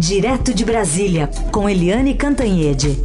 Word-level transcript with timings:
Direto 0.00 0.54
de 0.54 0.64
Brasília, 0.64 1.28
com 1.52 1.68
Eliane 1.68 2.14
Cantanhede. 2.14 2.96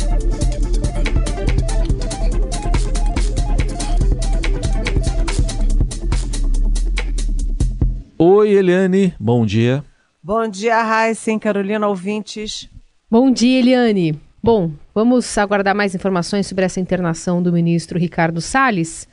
Oi, 8.18 8.50
Eliane, 8.50 9.14
bom 9.20 9.46
dia. 9.46 9.84
Bom 10.24 10.48
dia, 10.48 10.82
Raíssen, 10.82 11.38
Carolina, 11.38 11.86
ouvintes. 11.86 12.70
Bom 13.12 13.30
dia, 13.30 13.60
Eliane. 13.60 14.18
Bom, 14.42 14.72
vamos 14.94 15.38
aguardar 15.38 15.76
mais 15.76 15.94
informações 15.94 16.48
sobre 16.48 16.64
essa 16.64 16.80
internação 16.80 17.44
do 17.44 17.52
ministro 17.52 18.00
Ricardo 18.00 18.40
Salles. 18.40 19.06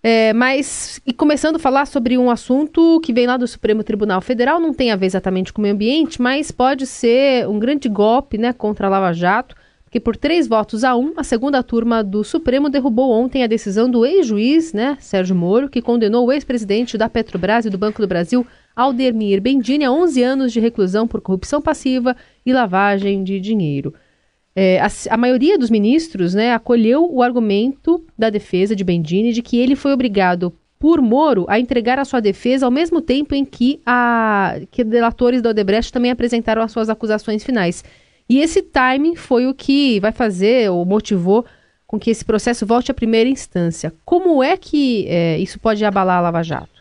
É, 0.00 0.32
mas, 0.32 1.00
e 1.04 1.12
começando 1.12 1.56
a 1.56 1.58
falar 1.58 1.86
sobre 1.86 2.16
um 2.16 2.30
assunto 2.30 3.00
que 3.00 3.12
vem 3.12 3.26
lá 3.26 3.36
do 3.36 3.48
Supremo 3.48 3.82
Tribunal 3.82 4.20
Federal, 4.20 4.60
não 4.60 4.72
tem 4.72 4.92
a 4.92 4.96
ver 4.96 5.06
exatamente 5.06 5.52
com 5.52 5.60
o 5.60 5.62
meio 5.62 5.74
ambiente, 5.74 6.22
mas 6.22 6.52
pode 6.52 6.86
ser 6.86 7.48
um 7.48 7.58
grande 7.58 7.88
golpe 7.88 8.38
né, 8.38 8.52
contra 8.52 8.86
a 8.86 8.90
Lava 8.90 9.12
Jato, 9.12 9.56
porque 9.84 9.98
por 9.98 10.16
três 10.16 10.46
votos 10.46 10.84
a 10.84 10.94
um, 10.94 11.14
a 11.16 11.24
segunda 11.24 11.62
turma 11.62 12.04
do 12.04 12.22
Supremo 12.22 12.68
derrubou 12.68 13.10
ontem 13.10 13.42
a 13.42 13.48
decisão 13.48 13.90
do 13.90 14.06
ex-juiz, 14.06 14.72
né, 14.72 14.96
Sérgio 15.00 15.34
Moro, 15.34 15.68
que 15.68 15.82
condenou 15.82 16.26
o 16.26 16.32
ex-presidente 16.32 16.96
da 16.96 17.08
Petrobras 17.08 17.64
e 17.64 17.70
do 17.70 17.78
Banco 17.78 18.00
do 18.00 18.06
Brasil, 18.06 18.46
Aldemir 18.76 19.40
Bendini, 19.40 19.84
a 19.84 19.90
11 19.90 20.22
anos 20.22 20.52
de 20.52 20.60
reclusão 20.60 21.08
por 21.08 21.20
corrupção 21.20 21.60
passiva 21.60 22.14
e 22.46 22.52
lavagem 22.52 23.24
de 23.24 23.40
dinheiro. 23.40 23.94
É, 24.60 24.80
a, 24.80 24.88
a, 25.10 25.16
maioria 25.16 25.56
dos 25.56 25.70
ministros 25.70 26.34
né, 26.34 26.52
acolheu 26.52 27.08
o 27.08 27.22
argumento 27.22 28.04
da 28.18 28.28
defesa 28.28 28.74
de 28.74 28.82
Bendini 28.82 29.32
de 29.32 29.40
que 29.40 29.56
ele 29.56 29.76
foi 29.76 29.92
obrigado 29.92 30.52
por 30.80 31.00
Moro 31.00 31.46
a 31.48 31.60
entregar 31.60 31.96
a 32.00 32.04
sua 32.04 32.18
defesa 32.18 32.66
ao 32.66 32.70
mesmo 32.72 33.00
tempo 33.00 33.36
em 33.36 33.44
que, 33.44 33.80
a, 33.86 34.56
que 34.72 34.82
delatores 34.82 35.40
da 35.40 35.50
Odebrecht 35.50 35.92
também 35.92 36.10
apresentaram 36.10 36.60
as 36.60 36.72
suas 36.72 36.90
acusações 36.90 37.44
finais. 37.44 37.84
E 38.28 38.40
esse 38.40 38.60
timing 38.60 39.14
foi 39.14 39.46
o 39.46 39.54
que 39.54 40.00
vai 40.00 40.10
fazer 40.10 40.68
ou 40.72 40.84
motivou 40.84 41.46
com 41.86 41.96
que 41.96 42.10
esse 42.10 42.24
processo 42.24 42.66
volte 42.66 42.90
à 42.90 42.94
primeira 42.94 43.30
instância. 43.30 43.94
Como 44.04 44.42
é 44.42 44.56
que 44.56 45.06
é, 45.06 45.38
isso 45.38 45.60
pode 45.60 45.84
abalar 45.84 46.18
a 46.18 46.22
Lava 46.22 46.42
Jato? 46.42 46.77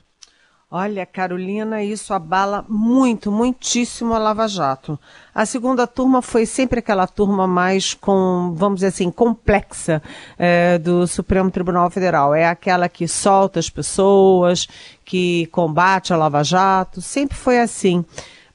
Olha, 0.70 1.06
Carolina, 1.06 1.82
isso 1.82 2.14
abala 2.14 2.66
muito, 2.68 3.32
muitíssimo 3.32 4.14
a 4.14 4.18
Lava 4.18 4.50
Jato. 4.50 5.00
A 5.34 5.46
segunda 5.46 5.88
turma 5.88 6.22
foi 6.22 6.46
sempre 6.46 6.80
aquela 6.80 7.08
turma 7.08 7.48
mais 7.48 7.94
com, 7.94 8.54
vamos 8.54 8.80
dizer 8.80 8.88
assim, 8.88 9.10
complexa 9.10 10.04
é, 10.38 10.78
do 10.78 11.08
Supremo 11.08 11.50
Tribunal 11.50 11.90
Federal. 11.90 12.36
É 12.36 12.45
aquela 12.45 12.90
que 12.90 13.08
solta 13.08 13.62
as 13.62 13.70
pessoas, 13.70 14.68
que 15.06 15.45
combate 15.54 16.12
a 16.12 16.18
Lava 16.18 16.44
Jato, 16.44 17.00
sempre 17.00 17.38
foi 17.38 17.62
assim 17.62 18.04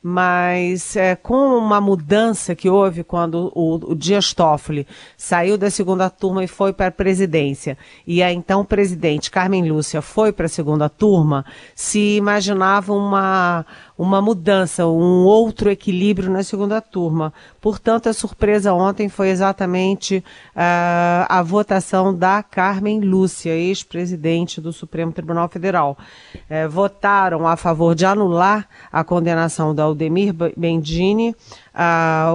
mas 0.03 0.97
é, 0.97 1.15
com 1.15 1.57
uma 1.57 1.81
mudança 1.81 2.55
que 2.55 2.69
houve 2.69 3.05
quando 3.05 3.53
o, 3.55 3.93
o 3.93 3.95
Dias 3.95 4.35
Toffoli 4.35 4.87
saiu 5.17 5.57
da 5.57 5.71
segunda 5.71 6.11
turma 6.11 6.43
e 6.43 6.49
foi 6.49 6.73
para 6.73 6.89
a 6.89 6.91
presidência, 6.91 7.79
e 8.07 8.23
a 8.23 8.33
então 8.33 8.65
presidente 8.65 9.31
Carmen 9.31 9.69
Lúcia 9.69 10.03
foi 10.03 10.33
para 10.33 10.47
a 10.47 10.49
segunda 10.49 10.89
turma, 10.89 11.45
se 11.75 12.17
imaginava 12.17 12.93
uma, 12.93 13.65
uma 14.03 14.21
mudança, 14.21 14.87
um 14.87 15.25
outro 15.25 15.71
equilíbrio 15.71 16.29
na 16.29 16.43
segunda 16.43 16.81
turma. 16.81 17.33
Portanto, 17.61 18.09
a 18.09 18.13
surpresa 18.13 18.75
ontem 18.75 19.09
foi 19.09 19.29
exatamente 19.29 20.17
uh, 20.57 21.25
a 21.29 21.41
votação 21.43 22.13
da 22.13 22.43
Carmen 22.43 23.01
Lúcia, 23.01 23.55
ex-presidente 23.55 24.61
do 24.61 24.73
Supremo 24.73 25.13
Tribunal 25.13 25.49
Federal. 25.49 25.97
Uh, 26.35 26.69
votaram 26.69 27.47
a 27.47 27.57
favor 27.57 27.95
de 27.95 28.05
anular 28.05 28.69
a 28.91 29.05
condenação 29.05 29.73
da 29.73 29.85
Aldemir 29.85 30.35
Bendini, 30.57 31.35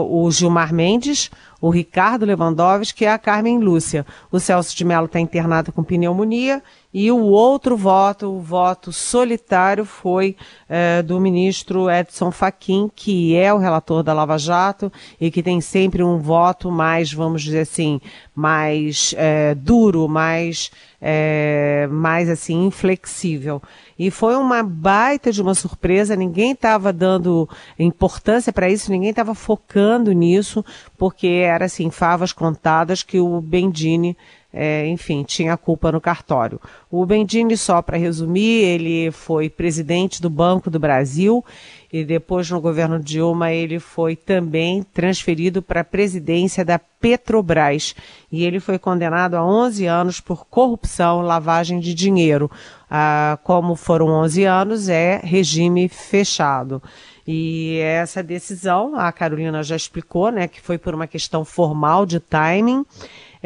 o 0.09 0.29
Gilmar 0.31 0.73
Mendes, 0.73 1.29
o 1.61 1.69
Ricardo 1.69 2.25
Lewandowski 2.25 3.03
e 3.03 3.07
a 3.07 3.17
Carmen 3.17 3.59
Lúcia. 3.59 4.05
O 4.31 4.39
Celso 4.39 4.75
de 4.75 4.85
Mello 4.85 5.05
está 5.05 5.19
internado 5.19 5.71
com 5.71 5.83
pneumonia 5.83 6.61
e 6.93 7.11
o 7.11 7.25
outro 7.25 7.75
voto, 7.75 8.27
o 8.27 8.39
voto 8.39 8.91
solitário, 8.91 9.85
foi 9.85 10.35
é, 10.69 11.01
do 11.01 11.19
ministro 11.19 11.89
Edson 11.89 12.31
Fachin, 12.31 12.89
que 12.95 13.35
é 13.35 13.53
o 13.53 13.57
relator 13.57 14.01
da 14.03 14.13
Lava 14.13 14.37
Jato 14.37 14.91
e 15.19 15.29
que 15.29 15.43
tem 15.43 15.61
sempre 15.61 16.03
um 16.03 16.17
voto 16.17 16.71
mais, 16.71 17.11
vamos 17.11 17.41
dizer 17.43 17.61
assim, 17.61 17.99
mais 18.37 19.15
é, 19.17 19.55
duro, 19.55 20.07
mais, 20.07 20.69
é, 21.01 21.87
mais 21.89 22.29
assim, 22.29 22.67
inflexível. 22.67 23.59
E 23.97 24.11
foi 24.11 24.35
uma 24.35 24.61
baita 24.61 25.31
de 25.31 25.41
uma 25.41 25.55
surpresa, 25.55 26.15
ninguém 26.15 26.51
estava 26.51 26.93
dando 26.93 27.49
importância 27.79 28.53
para 28.53 28.69
isso, 28.69 28.91
ninguém 28.91 29.09
estava 29.09 29.33
focando 29.33 30.11
nisso, 30.11 30.63
porque 30.99 31.25
era 31.25 31.65
assim, 31.65 31.89
favas 31.89 32.31
contadas 32.31 33.01
que 33.01 33.19
o 33.19 33.41
Bendini 33.41 34.15
é, 34.53 34.87
enfim, 34.87 35.23
tinha 35.23 35.57
culpa 35.57 35.91
no 35.91 35.99
cartório. 35.99 36.59
O 36.89 37.05
Bendini, 37.05 37.57
só 37.57 37.81
para 37.81 37.97
resumir, 37.97 38.63
ele 38.63 39.11
foi 39.11 39.49
presidente 39.49 40.21
do 40.21 40.29
Banco 40.29 40.69
do 40.69 40.79
Brasil 40.79 41.43
e 41.91 42.03
depois 42.03 42.49
no 42.49 42.59
governo 42.59 42.99
Dilma 42.99 43.51
ele 43.51 43.79
foi 43.79 44.15
também 44.15 44.83
transferido 44.83 45.61
para 45.61 45.81
a 45.81 45.85
presidência 45.85 46.65
da 46.65 46.77
Petrobras 46.77 47.95
e 48.31 48.43
ele 48.43 48.59
foi 48.59 48.77
condenado 48.77 49.35
a 49.35 49.45
11 49.45 49.85
anos 49.85 50.19
por 50.19 50.45
corrupção, 50.45 51.21
lavagem 51.21 51.79
de 51.79 51.93
dinheiro. 51.93 52.49
Ah, 52.89 53.37
como 53.43 53.75
foram 53.75 54.07
11 54.07 54.43
anos, 54.45 54.89
é 54.89 55.19
regime 55.23 55.87
fechado. 55.87 56.81
E 57.27 57.77
essa 57.79 58.23
decisão, 58.23 58.97
a 58.97 59.11
Carolina 59.11 59.61
já 59.61 59.75
explicou, 59.75 60.31
né, 60.31 60.47
que 60.47 60.61
foi 60.61 60.77
por 60.77 60.95
uma 60.95 61.05
questão 61.05 61.43
formal 61.43 62.05
de 62.05 62.21
timing. 62.21 62.85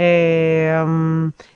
É, 0.04 0.74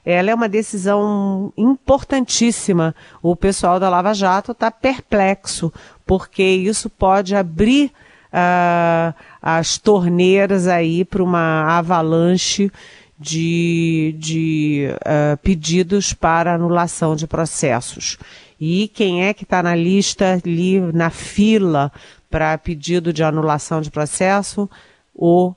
ela 0.06 0.30
é 0.30 0.36
uma 0.36 0.48
decisão 0.48 1.52
importantíssima. 1.58 2.94
O 3.20 3.36
pessoal 3.36 3.80
da 3.80 3.90
Lava 3.90 4.14
Jato 4.14 4.52
está 4.52 4.70
perplexo, 4.70 5.74
porque 6.06 6.44
isso 6.44 6.88
pode 6.88 7.36
abrir 7.36 7.92
uh, 8.28 9.16
as 9.42 9.80
torneiras 9.80 10.68
aí 10.68 11.04
para 11.04 11.24
uma 11.24 11.76
avalanche 11.76 12.72
de, 13.18 14.16
de 14.20 14.90
uh, 14.94 15.38
pedidos 15.38 16.14
para 16.14 16.54
anulação 16.54 17.16
de 17.16 17.26
processos. 17.26 18.16
E 18.62 18.90
quem 18.90 19.26
é 19.26 19.34
que 19.34 19.44
está 19.44 19.64
na 19.64 19.76
lista 19.76 20.34
ali, 20.34 20.80
na 20.94 21.10
fila, 21.10 21.92
para 22.30 22.56
pedido 22.60 23.12
de 23.12 23.24
anulação 23.24 23.82
de 23.82 23.90
processo? 23.90 24.70
O 25.16 25.56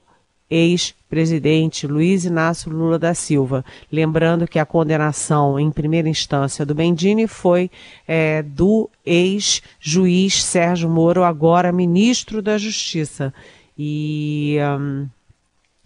ex-presidente 0.50 1.86
Luiz 1.86 2.24
Inácio 2.24 2.70
Lula 2.70 2.98
da 2.98 3.14
Silva. 3.14 3.64
Lembrando 3.90 4.46
que 4.46 4.58
a 4.58 4.66
condenação 4.66 5.58
em 5.58 5.70
primeira 5.70 6.08
instância 6.08 6.64
do 6.64 6.74
Bendini 6.74 7.26
foi 7.26 7.70
é, 8.06 8.42
do 8.42 8.88
ex-juiz 9.04 10.42
Sérgio 10.42 10.88
Moro, 10.88 11.24
agora 11.24 11.72
ministro 11.72 12.40
da 12.40 12.56
Justiça. 12.56 13.32
E, 13.78 14.56
um, 14.78 15.06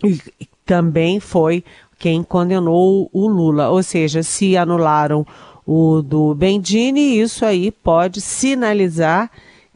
e 0.04 0.18
também 0.64 1.20
foi 1.20 1.64
quem 1.98 2.22
condenou 2.22 3.10
o 3.12 3.28
Lula. 3.28 3.70
Ou 3.70 3.82
seja, 3.82 4.22
se 4.22 4.56
anularam 4.56 5.26
o 5.66 6.02
do 6.02 6.34
Bendini, 6.34 7.20
isso 7.20 7.44
aí 7.44 7.70
pode 7.70 8.20
sinalizar 8.20 9.30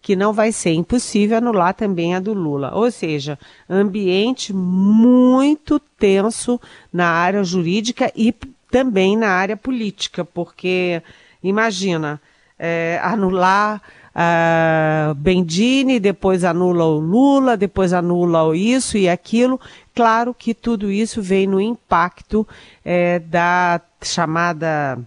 que 0.07 0.15
não 0.15 0.33
vai 0.33 0.53
ser 0.53 0.73
impossível 0.73 1.39
anular 1.39 1.75
também 1.75 2.15
a 2.15 2.21
do 2.21 2.33
Lula. 2.33 2.71
Ou 2.73 2.89
seja, 2.93 3.37
ambiente 3.69 4.53
muito 4.53 5.81
tenso 5.81 6.61
na 6.93 7.09
área 7.09 7.43
jurídica 7.43 8.13
e 8.15 8.33
também 8.71 9.17
na 9.17 9.31
área 9.31 9.57
política, 9.57 10.25
porque 10.25 11.03
imagina 11.43 12.21
é, 12.57 13.01
anular 13.03 13.83
uh, 14.15 15.13
Bendini, 15.17 15.99
depois 15.99 16.45
anula 16.45 16.85
o 16.85 17.01
Lula, 17.01 17.57
depois 17.57 17.93
anula 17.93 18.45
o 18.45 18.55
isso 18.55 18.97
e 18.97 19.09
aquilo. 19.09 19.61
Claro 19.93 20.33
que 20.33 20.55
tudo 20.55 20.89
isso 20.89 21.21
vem 21.21 21.49
no 21.49 21.61
impacto 21.61 22.47
é, 22.85 23.19
da 23.19 23.81
chamada 24.01 25.01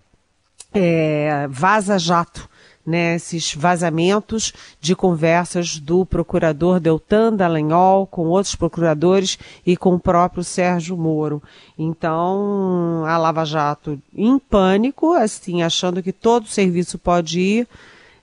é, 0.73 1.47
vaza-jato 1.49 2.49
né, 2.89 3.15
esses 3.15 3.53
vazamentos 3.53 4.51
de 4.81 4.95
conversas 4.95 5.77
do 5.77 6.03
procurador 6.03 6.79
Deltan 6.79 7.35
Dallagnol 7.35 8.07
com 8.07 8.25
outros 8.25 8.55
procuradores 8.55 9.37
e 9.63 9.77
com 9.77 9.93
o 9.93 9.99
próprio 9.99 10.43
Sérgio 10.43 10.97
Moro. 10.97 11.41
Então, 11.77 13.03
a 13.05 13.15
Lava 13.15 13.45
Jato 13.45 14.01
em 14.11 14.39
pânico, 14.39 15.13
assim, 15.13 15.61
achando 15.61 16.01
que 16.01 16.11
todo 16.11 16.45
o 16.45 16.49
serviço 16.49 16.97
pode 16.97 17.39
ir 17.39 17.67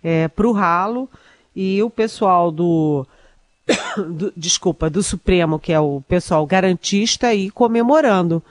é, 0.02 0.26
para 0.26 0.48
o 0.48 0.52
ralo 0.52 1.08
e 1.54 1.80
o 1.80 1.88
pessoal 1.88 2.50
do, 2.50 3.06
do, 3.96 4.32
desculpa, 4.36 4.90
do 4.90 5.00
Supremo, 5.00 5.60
que 5.60 5.72
é 5.72 5.78
o 5.78 6.02
pessoal 6.08 6.44
garantista, 6.44 7.28
aí 7.28 7.52
comemorando. 7.52 8.42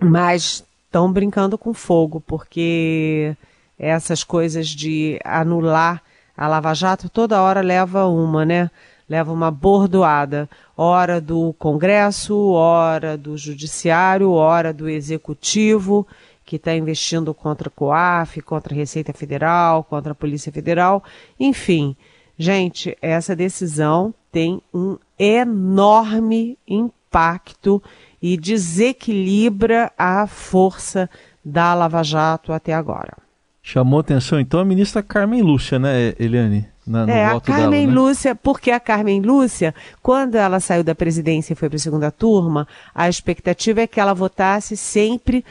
Mas 0.00 0.64
estão 0.86 1.12
brincando 1.12 1.58
com 1.58 1.74
fogo, 1.74 2.20
porque 2.20 3.36
essas 3.82 4.22
coisas 4.22 4.68
de 4.68 5.18
anular 5.24 6.00
a 6.36 6.46
Lava 6.46 6.72
Jato, 6.72 7.10
toda 7.10 7.42
hora 7.42 7.60
leva 7.60 8.06
uma, 8.06 8.44
né? 8.44 8.70
leva 9.08 9.30
uma 9.30 9.50
bordoada, 9.50 10.48
hora 10.74 11.20
do 11.20 11.52
Congresso, 11.58 12.34
hora 12.52 13.18
do 13.18 13.36
Judiciário, 13.36 14.30
hora 14.30 14.72
do 14.72 14.88
Executivo, 14.88 16.06
que 16.46 16.56
está 16.56 16.74
investindo 16.74 17.34
contra 17.34 17.68
a 17.68 17.70
COAF, 17.70 18.40
contra 18.40 18.72
a 18.72 18.76
Receita 18.76 19.12
Federal, 19.12 19.84
contra 19.84 20.12
a 20.12 20.14
Polícia 20.14 20.50
Federal, 20.50 21.04
enfim. 21.38 21.94
Gente, 22.38 22.96
essa 23.02 23.36
decisão 23.36 24.14
tem 24.30 24.62
um 24.72 24.96
enorme 25.18 26.58
impacto 26.66 27.82
e 28.20 28.36
desequilibra 28.38 29.92
a 29.98 30.26
força 30.26 31.10
da 31.44 31.74
Lava 31.74 32.02
Jato 32.02 32.52
até 32.52 32.72
agora. 32.72 33.16
Chamou 33.62 34.00
atenção 34.00 34.40
então 34.40 34.58
a 34.58 34.64
ministra 34.64 35.02
Carmen 35.02 35.40
Lúcia, 35.40 35.78
né, 35.78 36.14
Eliane? 36.18 36.66
Na, 36.84 37.08
é, 37.08 37.26
a 37.26 37.40
Carmen 37.40 37.86
dela, 37.86 37.86
né? 37.86 38.00
Lúcia, 38.00 38.34
porque 38.34 38.72
a 38.72 38.80
Carmen 38.80 39.20
Lúcia, 39.20 39.72
quando 40.02 40.34
ela 40.34 40.58
saiu 40.58 40.82
da 40.82 40.96
presidência 40.96 41.52
e 41.52 41.56
foi 41.56 41.68
para 41.68 41.76
a 41.76 41.80
segunda 41.80 42.10
turma, 42.10 42.66
a 42.92 43.08
expectativa 43.08 43.82
é 43.82 43.86
que 43.86 44.00
ela 44.00 44.12
votasse 44.12 44.76
sempre 44.76 45.44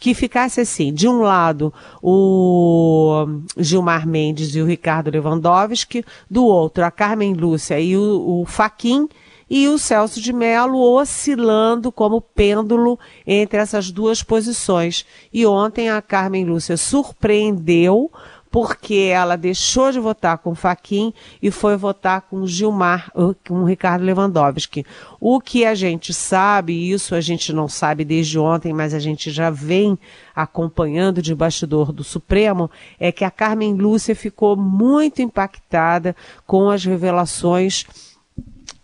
que 0.00 0.14
ficasse 0.14 0.60
assim, 0.60 0.92
de 0.92 1.08
um 1.08 1.20
lado 1.20 1.72
o 2.02 3.26
Gilmar 3.56 4.06
Mendes 4.06 4.54
e 4.54 4.60
o 4.60 4.66
Ricardo 4.66 5.10
Lewandowski, 5.10 6.04
do 6.30 6.44
outro 6.44 6.84
a 6.84 6.90
Carmen 6.90 7.34
Lúcia 7.34 7.80
e 7.80 7.96
o, 7.96 8.42
o 8.42 8.46
Faquin, 8.46 9.08
e 9.50 9.66
o 9.68 9.76
Celso 9.76 10.20
de 10.20 10.32
Mello 10.32 10.80
oscilando 10.80 11.90
como 11.90 12.20
pêndulo 12.20 12.96
entre 13.26 13.58
essas 13.58 13.90
duas 13.90 14.22
posições. 14.22 15.04
E 15.32 15.44
ontem 15.44 15.90
a 15.90 16.00
Carmen 16.00 16.44
Lúcia 16.44 16.76
surpreendeu 16.76 18.10
porque 18.50 19.10
ela 19.12 19.36
deixou 19.36 19.92
de 19.92 20.00
votar 20.00 20.38
com 20.38 20.54
Faquim 20.56 21.14
e 21.40 21.50
foi 21.50 21.76
votar 21.76 22.22
com 22.22 22.46
Gilmar, 22.46 23.12
com 23.46 23.64
Ricardo 23.64 24.04
Lewandowski. 24.04 24.84
O 25.20 25.40
que 25.40 25.64
a 25.64 25.74
gente 25.74 26.12
sabe, 26.12 26.90
isso 26.90 27.14
a 27.14 27.20
gente 27.20 27.52
não 27.52 27.68
sabe 27.68 28.04
desde 28.04 28.38
ontem, 28.38 28.72
mas 28.72 28.92
a 28.92 28.98
gente 28.98 29.30
já 29.30 29.50
vem 29.50 29.96
acompanhando 30.34 31.22
de 31.22 31.34
bastidor 31.34 31.92
do 31.92 32.02
Supremo, 32.02 32.68
é 32.98 33.12
que 33.12 33.24
a 33.24 33.30
Carmen 33.30 33.74
Lúcia 33.74 34.16
ficou 34.16 34.56
muito 34.56 35.22
impactada 35.22 36.16
com 36.44 36.70
as 36.70 36.84
revelações 36.84 37.86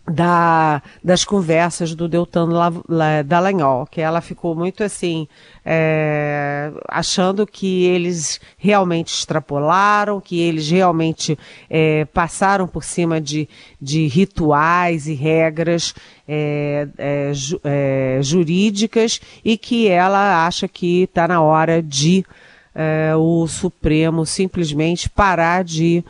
da, 0.09 0.81
das 1.03 1.25
conversas 1.25 1.93
do 1.93 2.07
Deltan 2.07 2.47
Dallagnol, 3.25 3.85
que 3.85 3.99
ela 3.99 4.21
ficou 4.21 4.55
muito 4.55 4.83
assim, 4.83 5.27
é, 5.65 6.71
achando 6.87 7.45
que 7.45 7.83
eles 7.83 8.39
realmente 8.57 9.13
extrapolaram, 9.13 10.21
que 10.21 10.39
eles 10.39 10.69
realmente 10.69 11.37
é, 11.69 12.05
passaram 12.05 12.67
por 12.67 12.85
cima 12.85 13.19
de, 13.19 13.49
de 13.81 14.07
rituais 14.07 15.07
e 15.07 15.13
regras 15.13 15.93
é, 16.25 16.87
é 16.97 17.33
ju, 17.33 17.59
é, 17.63 18.19
jurídicas 18.21 19.19
e 19.43 19.57
que 19.57 19.89
ela 19.89 20.45
acha 20.47 20.69
que 20.69 21.03
está 21.03 21.27
na 21.27 21.41
hora 21.41 21.83
de 21.83 22.25
é, 22.73 23.13
o 23.15 23.45
Supremo 23.47 24.25
simplesmente 24.25 25.09
parar 25.09 25.63
de 25.63 26.03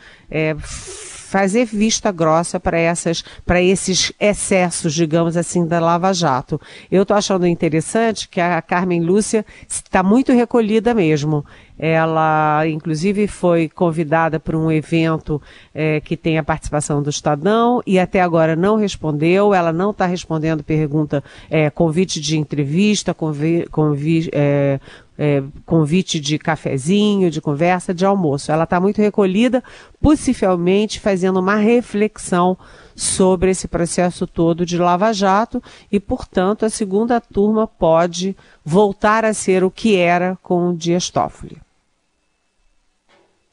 fazer 1.28 1.66
vista 1.66 2.10
grossa 2.10 2.58
para 2.58 2.78
essas 2.78 3.22
para 3.44 3.60
esses 3.60 4.10
excessos, 4.18 4.94
digamos 4.94 5.36
assim, 5.36 5.66
da 5.66 5.78
Lava 5.78 6.10
Jato. 6.14 6.58
Eu 6.90 7.02
estou 7.02 7.14
achando 7.14 7.46
interessante 7.46 8.26
que 8.28 8.40
a 8.40 8.62
Carmen 8.62 9.02
Lúcia 9.02 9.44
está 9.68 10.02
muito 10.02 10.32
recolhida 10.32 10.94
mesmo. 10.94 11.44
Ela, 11.78 12.66
inclusive, 12.66 13.28
foi 13.28 13.68
convidada 13.68 14.40
para 14.40 14.58
um 14.58 14.70
evento 14.70 15.40
é, 15.72 16.00
que 16.00 16.16
tem 16.16 16.38
a 16.38 16.42
participação 16.42 17.02
do 17.02 17.10
Estadão 17.10 17.80
e 17.86 17.98
até 17.98 18.20
agora 18.20 18.56
não 18.56 18.76
respondeu. 18.76 19.54
Ela 19.54 19.72
não 19.72 19.90
está 19.90 20.06
respondendo 20.06 20.64
pergunta, 20.64 21.22
é, 21.48 21.70
convite 21.70 22.20
de 22.20 22.36
entrevista, 22.36 23.14
convi, 23.14 23.66
convi, 23.70 24.28
é, 24.32 24.80
é, 25.18 25.42
convite 25.66 26.20
de 26.20 26.38
cafezinho, 26.38 27.30
de 27.30 27.40
conversa, 27.40 27.92
de 27.92 28.04
almoço. 28.04 28.52
Ela 28.52 28.64
está 28.64 28.80
muito 28.80 29.02
recolhida, 29.02 29.62
possivelmente 30.00 31.00
fazendo 31.00 31.40
uma 31.40 31.56
reflexão 31.56 32.56
sobre 32.94 33.50
esse 33.50 33.68
processo 33.68 34.26
todo 34.26 34.66
de 34.66 34.78
Lava 34.78 35.12
Jato 35.12 35.62
e, 35.90 36.00
portanto, 36.00 36.64
a 36.64 36.70
segunda 36.70 37.20
turma 37.20 37.66
pode 37.66 38.36
voltar 38.64 39.24
a 39.24 39.34
ser 39.34 39.62
o 39.62 39.70
que 39.70 39.96
era 39.96 40.36
com 40.42 40.70
o 40.70 40.76
Dias 40.76 41.10
Toffoli. 41.10 41.67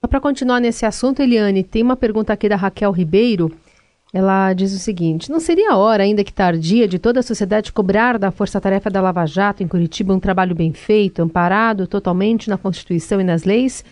Para 0.07 0.19
continuar 0.19 0.59
nesse 0.59 0.85
assunto, 0.85 1.21
Eliane, 1.21 1.63
tem 1.63 1.81
uma 1.81 1.95
pergunta 1.95 2.33
aqui 2.33 2.47
da 2.47 2.55
Raquel 2.55 2.91
Ribeiro. 2.91 3.51
Ela 4.13 4.53
diz 4.53 4.73
o 4.73 4.79
seguinte: 4.79 5.29
não 5.29 5.39
seria 5.39 5.71
a 5.71 5.77
hora, 5.77 6.03
ainda 6.03 6.23
que 6.23 6.31
tardia, 6.31 6.87
de 6.87 6.99
toda 6.99 7.19
a 7.19 7.23
sociedade 7.23 7.73
cobrar 7.73 8.17
da 8.17 8.31
Força-Tarefa 8.31 8.89
da 8.89 9.01
Lava 9.01 9.25
Jato 9.25 9.63
em 9.63 9.67
Curitiba 9.67 10.13
um 10.13 10.19
trabalho 10.19 10.55
bem 10.55 10.71
feito, 10.73 11.21
amparado 11.21 11.87
totalmente 11.87 12.49
na 12.49 12.57
Constituição 12.57 13.19
e 13.19 13.23
nas 13.23 13.43
leis, 13.43 13.83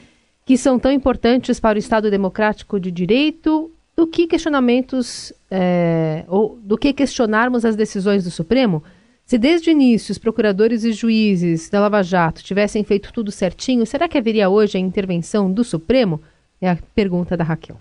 que 0.46 0.58
são 0.58 0.80
tão 0.80 0.92
importantes 0.92 1.60
para 1.60 1.76
o 1.76 1.80
Estado 1.80 2.10
democrático 2.10 2.80
de 2.80 2.92
direito, 2.92 3.72
do 3.96 4.08
que 4.08 4.28
questionamentos, 4.28 5.34
é, 5.52 6.24
ou 6.28 6.58
do 6.64 6.78
que 6.78 6.94
questionarmos 6.94 7.66
as 7.66 7.76
decisões 7.76 8.24
do 8.24 8.32
Supremo? 8.32 8.84
Se 9.26 9.38
desde 9.38 9.70
o 9.70 9.72
início 9.72 10.12
os 10.12 10.18
procuradores 10.18 10.84
e 10.84 10.92
juízes 10.92 11.70
da 11.70 11.80
Lava 11.80 12.04
Jato 12.04 12.44
tivessem 12.44 12.84
feito 12.84 13.14
tudo 13.14 13.32
certinho, 13.32 13.86
será 13.86 14.08
que 14.08 14.18
haveria 14.18 14.50
hoje 14.50 14.78
a 14.78 14.82
intervenção 14.82 15.52
do 15.52 15.64
Supremo? 15.64 16.22
É 16.62 16.70
a 16.70 16.78
pergunta 16.94 17.38
da 17.38 17.44
Raquel. 17.44 17.78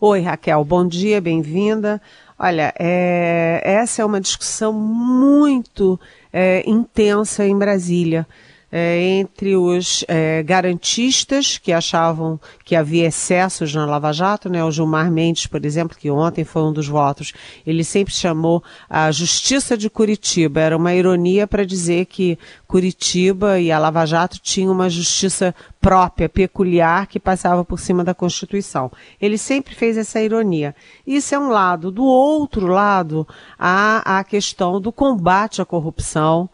Oi, 0.00 0.20
Raquel, 0.20 0.64
bom 0.64 0.86
dia, 0.86 1.20
bem-vinda. 1.20 2.02
Olha, 2.36 2.74
é, 2.76 3.62
essa 3.64 4.02
é 4.02 4.04
uma 4.04 4.20
discussão 4.20 4.72
muito 4.72 5.98
é, 6.32 6.68
intensa 6.68 7.46
em 7.46 7.56
Brasília 7.56 8.26
é, 8.74 8.98
entre 8.98 9.54
os 9.54 10.02
é, 10.08 10.42
garantistas 10.42 11.58
que 11.58 11.70
achavam 11.70 12.40
que 12.64 12.74
havia 12.74 13.06
excessos 13.06 13.74
na 13.74 13.84
Lava 13.84 14.10
Jato, 14.14 14.48
né? 14.48 14.64
O 14.64 14.70
Gilmar 14.70 15.12
Mendes, 15.12 15.46
por 15.46 15.62
exemplo, 15.66 15.94
que 15.94 16.10
ontem 16.10 16.42
foi 16.42 16.62
um 16.62 16.72
dos 16.72 16.88
votos, 16.88 17.34
ele 17.66 17.84
sempre 17.84 18.14
chamou 18.14 18.64
a 18.88 19.12
Justiça 19.12 19.76
de 19.76 19.90
Curitiba. 19.90 20.58
Era 20.58 20.76
uma 20.76 20.94
ironia 20.94 21.46
para 21.46 21.66
dizer 21.66 22.06
que 22.06 22.38
Curitiba 22.66 23.60
e 23.60 23.70
a 23.70 23.78
Lava 23.78 24.06
Jato 24.06 24.38
tinham 24.40 24.72
uma 24.72 24.88
justiça 24.88 25.54
própria, 25.78 26.28
peculiar, 26.28 27.06
que 27.06 27.20
passava 27.20 27.62
por 27.62 27.78
cima 27.78 28.02
da 28.02 28.14
Constituição. 28.14 28.90
Ele 29.20 29.36
sempre 29.36 29.74
fez 29.74 29.98
essa 29.98 30.22
ironia. 30.22 30.74
Isso 31.06 31.34
é 31.34 31.38
um 31.38 31.50
lado. 31.50 31.90
Do 31.90 32.04
outro 32.04 32.66
lado, 32.68 33.28
há 33.58 34.18
a 34.18 34.24
questão 34.24 34.80
do 34.80 34.90
combate 34.90 35.60
à 35.60 35.64
corrupção 35.66 36.48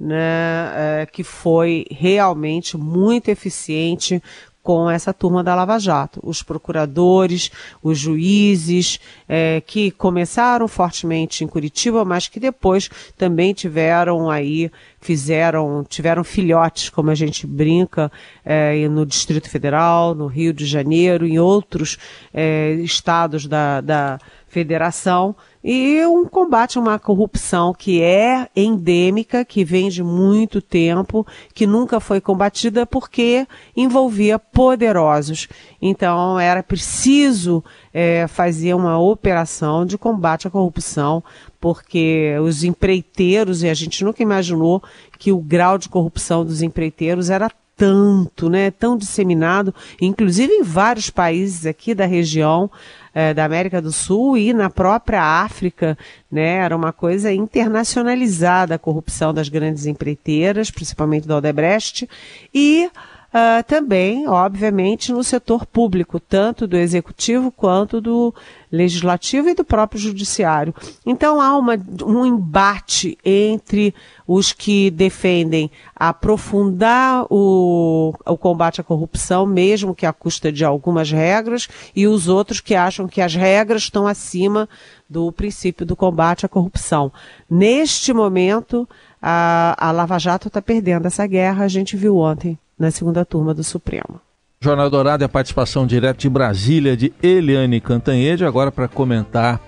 né, 0.00 1.02
é, 1.02 1.06
que 1.06 1.22
foi 1.22 1.84
realmente 1.90 2.78
muito 2.78 3.28
eficiente 3.28 4.22
com 4.62 4.90
essa 4.90 5.12
turma 5.12 5.42
da 5.42 5.54
Lava 5.54 5.78
Jato. 5.78 6.20
Os 6.22 6.42
procuradores, 6.42 7.50
os 7.82 7.98
juízes, 7.98 9.00
é, 9.28 9.62
que 9.66 9.90
começaram 9.90 10.68
fortemente 10.68 11.42
em 11.42 11.46
Curitiba, 11.46 12.04
mas 12.04 12.28
que 12.28 12.38
depois 12.38 12.90
também 13.16 13.54
tiveram 13.54 14.30
aí, 14.30 14.70
fizeram, 15.00 15.84
tiveram 15.88 16.22
filhotes, 16.22 16.90
como 16.90 17.10
a 17.10 17.14
gente 17.14 17.46
brinca, 17.46 18.12
é, 18.44 18.86
no 18.88 19.06
Distrito 19.06 19.48
Federal, 19.48 20.14
no 20.14 20.26
Rio 20.26 20.52
de 20.52 20.66
Janeiro, 20.66 21.26
em 21.26 21.38
outros 21.38 21.96
é, 22.32 22.72
estados 22.74 23.46
da, 23.46 23.80
da 23.80 24.18
federação 24.50 25.34
e 25.62 26.04
um 26.06 26.26
combate 26.26 26.76
a 26.76 26.80
uma 26.80 26.98
corrupção 26.98 27.72
que 27.72 28.02
é 28.02 28.48
endêmica, 28.56 29.44
que 29.44 29.64
vem 29.64 29.88
de 29.88 30.02
muito 30.02 30.60
tempo, 30.60 31.24
que 31.54 31.66
nunca 31.66 32.00
foi 32.00 32.20
combatida 32.20 32.84
porque 32.84 33.46
envolvia 33.76 34.38
poderosos. 34.38 35.46
Então 35.80 36.38
era 36.38 36.62
preciso 36.62 37.62
é, 37.94 38.26
fazer 38.26 38.74
uma 38.74 38.98
operação 38.98 39.86
de 39.86 39.96
combate 39.96 40.48
à 40.48 40.50
corrupção, 40.50 41.22
porque 41.60 42.34
os 42.42 42.64
empreiteiros, 42.64 43.62
e 43.62 43.68
a 43.68 43.74
gente 43.74 44.02
nunca 44.02 44.22
imaginou 44.22 44.82
que 45.16 45.30
o 45.30 45.38
grau 45.38 45.78
de 45.78 45.88
corrupção 45.88 46.44
dos 46.44 46.60
empreiteiros 46.60 47.30
era 47.30 47.48
tanto, 47.80 48.50
né, 48.50 48.70
tão 48.70 48.94
disseminado, 48.94 49.74
inclusive 50.02 50.52
em 50.52 50.62
vários 50.62 51.08
países 51.08 51.64
aqui 51.64 51.94
da 51.94 52.04
região 52.04 52.70
é, 53.14 53.34
da 53.34 53.44
América 53.44 53.80
do 53.80 53.92
Sul 53.92 54.36
e 54.36 54.52
na 54.52 54.70
própria 54.70 55.22
África, 55.22 55.96
né, 56.30 56.56
era 56.56 56.76
uma 56.76 56.92
coisa 56.92 57.32
internacionalizada 57.32 58.74
a 58.74 58.78
corrupção 58.78 59.34
das 59.34 59.48
grandes 59.48 59.86
empreiteiras, 59.86 60.70
principalmente 60.70 61.26
da 61.26 61.36
Odebrecht, 61.36 62.08
e 62.54 62.90
uh, 63.30 63.62
também, 63.66 64.28
obviamente, 64.28 65.12
no 65.12 65.24
setor 65.24 65.64
público, 65.64 66.20
tanto 66.20 66.66
do 66.66 66.76
executivo 66.76 67.50
quanto 67.50 68.00
do 68.00 68.34
legislativo 68.70 69.48
e 69.48 69.54
do 69.54 69.64
próprio 69.64 70.00
judiciário. 70.00 70.74
Então 71.04 71.40
há 71.40 71.56
uma, 71.56 71.74
um 72.04 72.24
embate 72.24 73.18
entre 73.24 73.94
os 74.26 74.52
que 74.52 74.90
defendem 74.90 75.70
aprofundar 75.94 77.26
o, 77.28 78.14
o 78.24 78.38
combate 78.38 78.80
à 78.80 78.84
corrupção, 78.84 79.44
mesmo 79.44 79.94
que 79.94 80.06
à 80.06 80.12
custa 80.12 80.52
de 80.52 80.64
algumas 80.64 81.10
regras, 81.10 81.68
e 81.96 82.06
os 82.06 82.28
outros 82.28 82.60
que 82.60 82.74
acham 82.74 83.08
que 83.08 83.20
as 83.20 83.34
regras 83.34 83.82
estão 83.82 84.06
acima 84.06 84.68
do 85.08 85.32
princípio 85.32 85.84
do 85.84 85.96
combate 85.96 86.46
à 86.46 86.48
corrupção. 86.48 87.12
Neste 87.50 88.12
momento, 88.12 88.88
a, 89.20 89.74
a 89.76 89.90
Lava 89.90 90.18
Jato 90.18 90.46
está 90.46 90.62
perdendo 90.62 91.06
essa 91.06 91.26
guerra, 91.26 91.64
a 91.64 91.68
gente 91.68 91.96
viu 91.96 92.16
ontem 92.16 92.56
na 92.80 92.90
segunda 92.90 93.26
turma 93.26 93.52
do 93.52 93.62
Supremo. 93.62 94.20
Jornal 94.62 94.88
Dourado 94.88 95.22
é 95.22 95.26
a 95.26 95.28
participação 95.28 95.86
direta 95.86 96.18
de 96.18 96.28
Brasília 96.30 96.96
de 96.96 97.12
Eliane 97.22 97.80
Cantanhede, 97.80 98.44
agora 98.44 98.72
para 98.72 98.88
comentar 98.88 99.60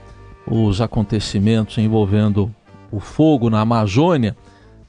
os 0.46 0.80
acontecimentos 0.80 1.76
envolvendo 1.76 2.52
o 2.90 2.98
fogo 2.98 3.50
na 3.50 3.60
Amazônia. 3.60 4.34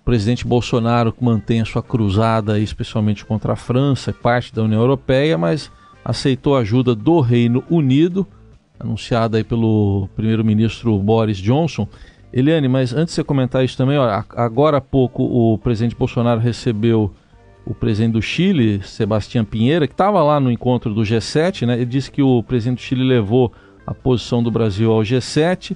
O 0.02 0.06
presidente 0.06 0.48
Bolsonaro 0.48 1.14
mantém 1.20 1.62
a 1.62 1.66
sua 1.66 1.84
cruzada, 1.84 2.60
especialmente 2.60 3.26
contra 3.26 3.54
a 3.54 3.58
França, 3.58 4.14
parte 4.14 4.54
da 4.54 4.64
União 4.64 4.82
Europeia, 4.82 5.38
mas 5.38 5.70
aceitou 6.04 6.56
a 6.56 6.60
ajuda 6.60 6.96
do 6.96 7.20
Reino 7.20 7.64
Unido, 7.70 8.26
anunciada 8.80 9.38
aí 9.38 9.44
pelo 9.44 10.08
primeiro-ministro 10.16 10.98
Boris 10.98 11.38
Johnson. 11.38 11.88
Eliane, 12.32 12.68
mas 12.68 12.94
antes 12.94 13.14
de 13.14 13.16
você 13.16 13.24
comentar 13.24 13.64
isso 13.64 13.78
também, 13.78 13.98
ó, 13.98 14.24
agora 14.30 14.78
há 14.78 14.82
pouco 14.82 15.24
o 15.24 15.58
presidente 15.58 15.96
Bolsonaro 15.96 16.42
recebeu 16.42 17.14
o 17.66 17.74
presidente 17.74 18.14
do 18.14 18.22
Chile, 18.22 18.82
Sebastião 18.84 19.46
Pinheira, 19.46 19.88
que 19.88 19.94
estava 19.94 20.22
lá 20.22 20.40
no 20.40 20.52
encontro 20.52 20.94
do 20.94 21.02
G7, 21.02 21.66
né? 21.66 21.76
Ele 21.76 21.86
disse 21.86 22.12
que 22.12 22.22
o 22.22 22.44
presidente 22.44 22.80
do 22.80 22.82
Chile 22.82 23.04
levou 23.04 23.52
a 23.86 23.94
posição 23.94 24.44
do 24.44 24.52
Brasil 24.52 24.92
ao 24.92 25.02
G7, 25.02 25.76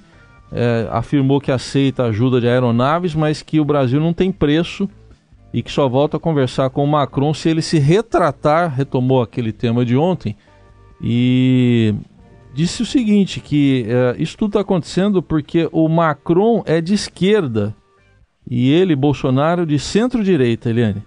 é, 0.51 0.88
afirmou 0.91 1.39
que 1.41 1.51
aceita 1.51 2.03
a 2.03 2.08
ajuda 2.08 2.39
de 2.41 2.48
aeronaves, 2.48 3.15
mas 3.15 3.41
que 3.41 3.60
o 3.60 3.65
Brasil 3.65 4.00
não 4.00 4.13
tem 4.13 4.32
preço 4.32 4.89
e 5.53 5.62
que 5.62 5.72
só 5.72 5.88
volta 5.88 6.17
a 6.17 6.20
conversar 6.20 6.70
com 6.70 6.84
o 6.84 6.88
Macron 6.88 7.34
se 7.34 7.50
ele 7.50 7.62
se 7.62 7.79
retratar, 7.79 8.74
retomou 8.74 9.22
aquele 9.22 9.51
tema 9.51 9.86
de 9.86 9.96
ontem, 9.96 10.36
e 11.01 11.94
disse 12.53 12.82
o 12.82 12.86
seguinte, 12.86 13.39
que 13.39 13.86
é, 13.88 14.15
isso 14.22 14.38
tudo 14.38 14.50
está 14.50 14.62
acontecendo 14.62 15.22
porque 15.22 15.70
o 15.72 15.88
Macron 15.88 16.63
é 16.65 16.82
de 16.82 16.94
esquerda 16.94 17.75
e 18.50 18.72
ele, 18.72 18.96
Bolsonaro, 18.96 19.65
de 19.65 19.77
centro-direita, 19.77 20.70
Eliane. 20.70 21.03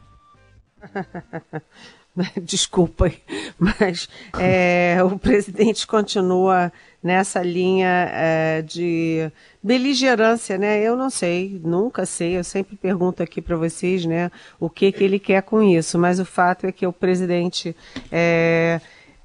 Desculpa, 2.43 3.11
mas 3.59 4.09
é, 4.39 4.99
o 5.05 5.19
presidente 5.19 5.87
continua 5.87 6.73
nessa 7.03 7.41
linha 7.41 8.09
é, 8.13 8.63
de 8.63 9.31
beligerância, 9.63 10.59
né? 10.59 10.83
Eu 10.83 10.97
não 10.97 11.09
sei, 11.09 11.61
nunca 11.65 12.05
sei, 12.05 12.37
eu 12.37 12.45
sempre 12.45 12.77
pergunto 12.77 13.23
aqui 13.23 13.41
para 13.41 13.57
vocês, 13.57 14.05
né, 14.05 14.31
o 14.59 14.69
que, 14.69 14.91
que 14.93 15.05
ele 15.05 15.19
quer 15.19 15.43
com 15.43 15.63
isso, 15.63 15.99
mas 15.99 16.19
o 16.19 16.25
fato 16.25 16.67
é 16.67 16.73
que 16.73 16.87
o 16.87 16.93
presidente. 16.93 17.75
É, 18.11 18.81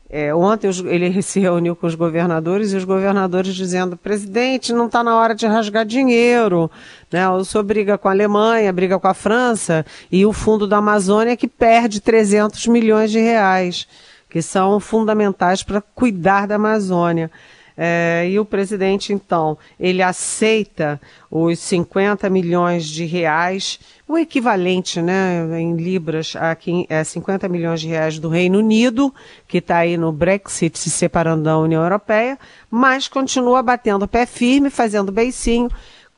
é, 0.09 0.33
ontem 0.33 0.69
ele 0.85 1.19
se 1.24 1.39
reuniu 1.39 1.75
com 1.75 1.88
os 1.88 1.95
governadores 1.95 2.71
e 2.71 2.77
os 2.77 2.83
governadores 2.83 3.55
dizendo: 3.55 3.97
presidente, 3.97 4.74
não 4.74 4.85
está 4.85 5.03
na 5.03 5.17
hora 5.17 5.33
de 5.33 5.47
rasgar 5.47 5.85
dinheiro. 5.85 6.69
Né? 7.12 7.27
O 7.29 7.43
senhor 7.43 7.63
briga 7.63 7.97
com 7.97 8.07
a 8.07 8.12
Alemanha, 8.12 8.71
briga 8.71 9.00
com 9.00 9.07
a 9.07 9.13
França 9.13 9.85
e 10.12 10.25
o 10.25 10.31
fundo 10.31 10.67
da 10.67 10.77
Amazônia 10.77 11.35
que 11.35 11.47
perde 11.47 12.00
300 12.00 12.67
milhões 12.67 13.12
de 13.12 13.19
reais, 13.19 13.88
que 14.29 14.41
são 14.41 14.79
fundamentais 14.79 15.63
para 15.63 15.81
cuidar 15.81 16.47
da 16.47 16.55
Amazônia. 16.55 17.31
É, 17.77 18.27
e 18.29 18.39
o 18.39 18.46
presidente, 18.46 19.12
então, 19.12 19.58
ele 19.77 20.01
aceita 20.01 21.00
os 21.29 21.60
50 21.60 22.29
milhões 22.29 22.86
de 22.86 23.03
reais, 23.05 23.79
o 24.08 24.17
equivalente, 24.17 25.01
né, 25.01 25.46
em 25.60 25.75
libras, 25.75 26.36
a, 26.36 26.55
é 26.88 27.03
50 27.03 27.50
milhões 27.50 27.82
de 27.82 27.88
reais 27.88 28.17
do 28.17 28.29
Reino 28.29 28.60
Unido, 28.60 29.13
que 29.48 29.58
está 29.58 29.77
aí 29.79 29.98
no 29.98 30.12
Brexit 30.12 30.77
se 30.79 30.89
separando 30.89 31.44
da 31.44 31.58
União 31.58 31.84
Europeia, 31.84 32.39
mas 32.72 33.08
continua 33.08 33.62
batendo 33.62 34.08
pé 34.08 34.25
firme, 34.25 34.70
fazendo 34.70 35.12
beicinho 35.12 35.70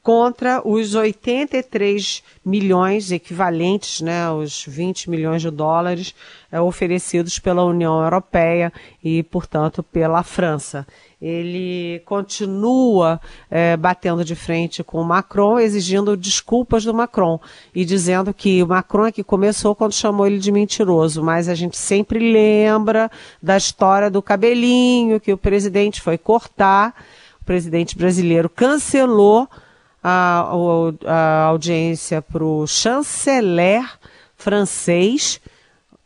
contra 0.08 0.66
os 0.66 0.96
83 0.96 2.24
milhões 2.46 3.12
equivalentes, 3.12 4.00
né, 4.00 4.32
os 4.32 4.64
20 4.66 5.10
milhões 5.10 5.42
de 5.42 5.52
dólares 5.52 6.16
é, 6.50 6.62
oferecidos 6.62 7.40
pela 7.40 7.66
União 7.66 8.02
Europeia 8.02 8.72
e, 9.04 9.22
portanto, 9.24 9.84
pela 9.84 10.24
França. 10.24 10.88
Ele 11.22 12.02
continua 12.06 13.20
é, 13.52 13.76
batendo 13.76 14.24
de 14.24 14.34
frente 14.34 14.82
com 14.82 15.02
o 15.02 15.04
Macron, 15.04 15.60
exigindo 15.60 16.16
desculpas 16.16 16.86
do 16.86 16.94
Macron 16.94 17.38
e 17.76 17.84
dizendo 17.84 18.34
que 18.34 18.64
o 18.64 18.68
Macron 18.68 19.08
é 19.08 19.12
que 19.12 19.26
começou 19.26 19.76
quando 19.76 19.92
chamou 19.92 20.26
ele 20.26 20.40
de 20.40 20.54
mentiroso, 20.54 21.22
mas 21.22 21.50
a 21.50 21.54
gente 21.54 21.76
sempre 21.76 22.32
lembra 22.32 23.12
da 23.44 23.58
história 23.58 24.10
do 24.10 24.22
cabelinho 24.22 25.20
que 25.20 25.34
o 25.34 25.38
presidente 25.38 26.00
foi 26.00 26.18
cortar, 26.18 26.96
o 27.42 27.44
presidente 27.44 27.98
brasileiro 27.98 28.48
cancelou 28.48 29.50
a, 30.04 30.50
a 31.06 31.44
audiência 31.46 32.22
para 32.22 32.44
o 32.44 32.66
chanceler 32.68 33.84
francês, 34.36 35.42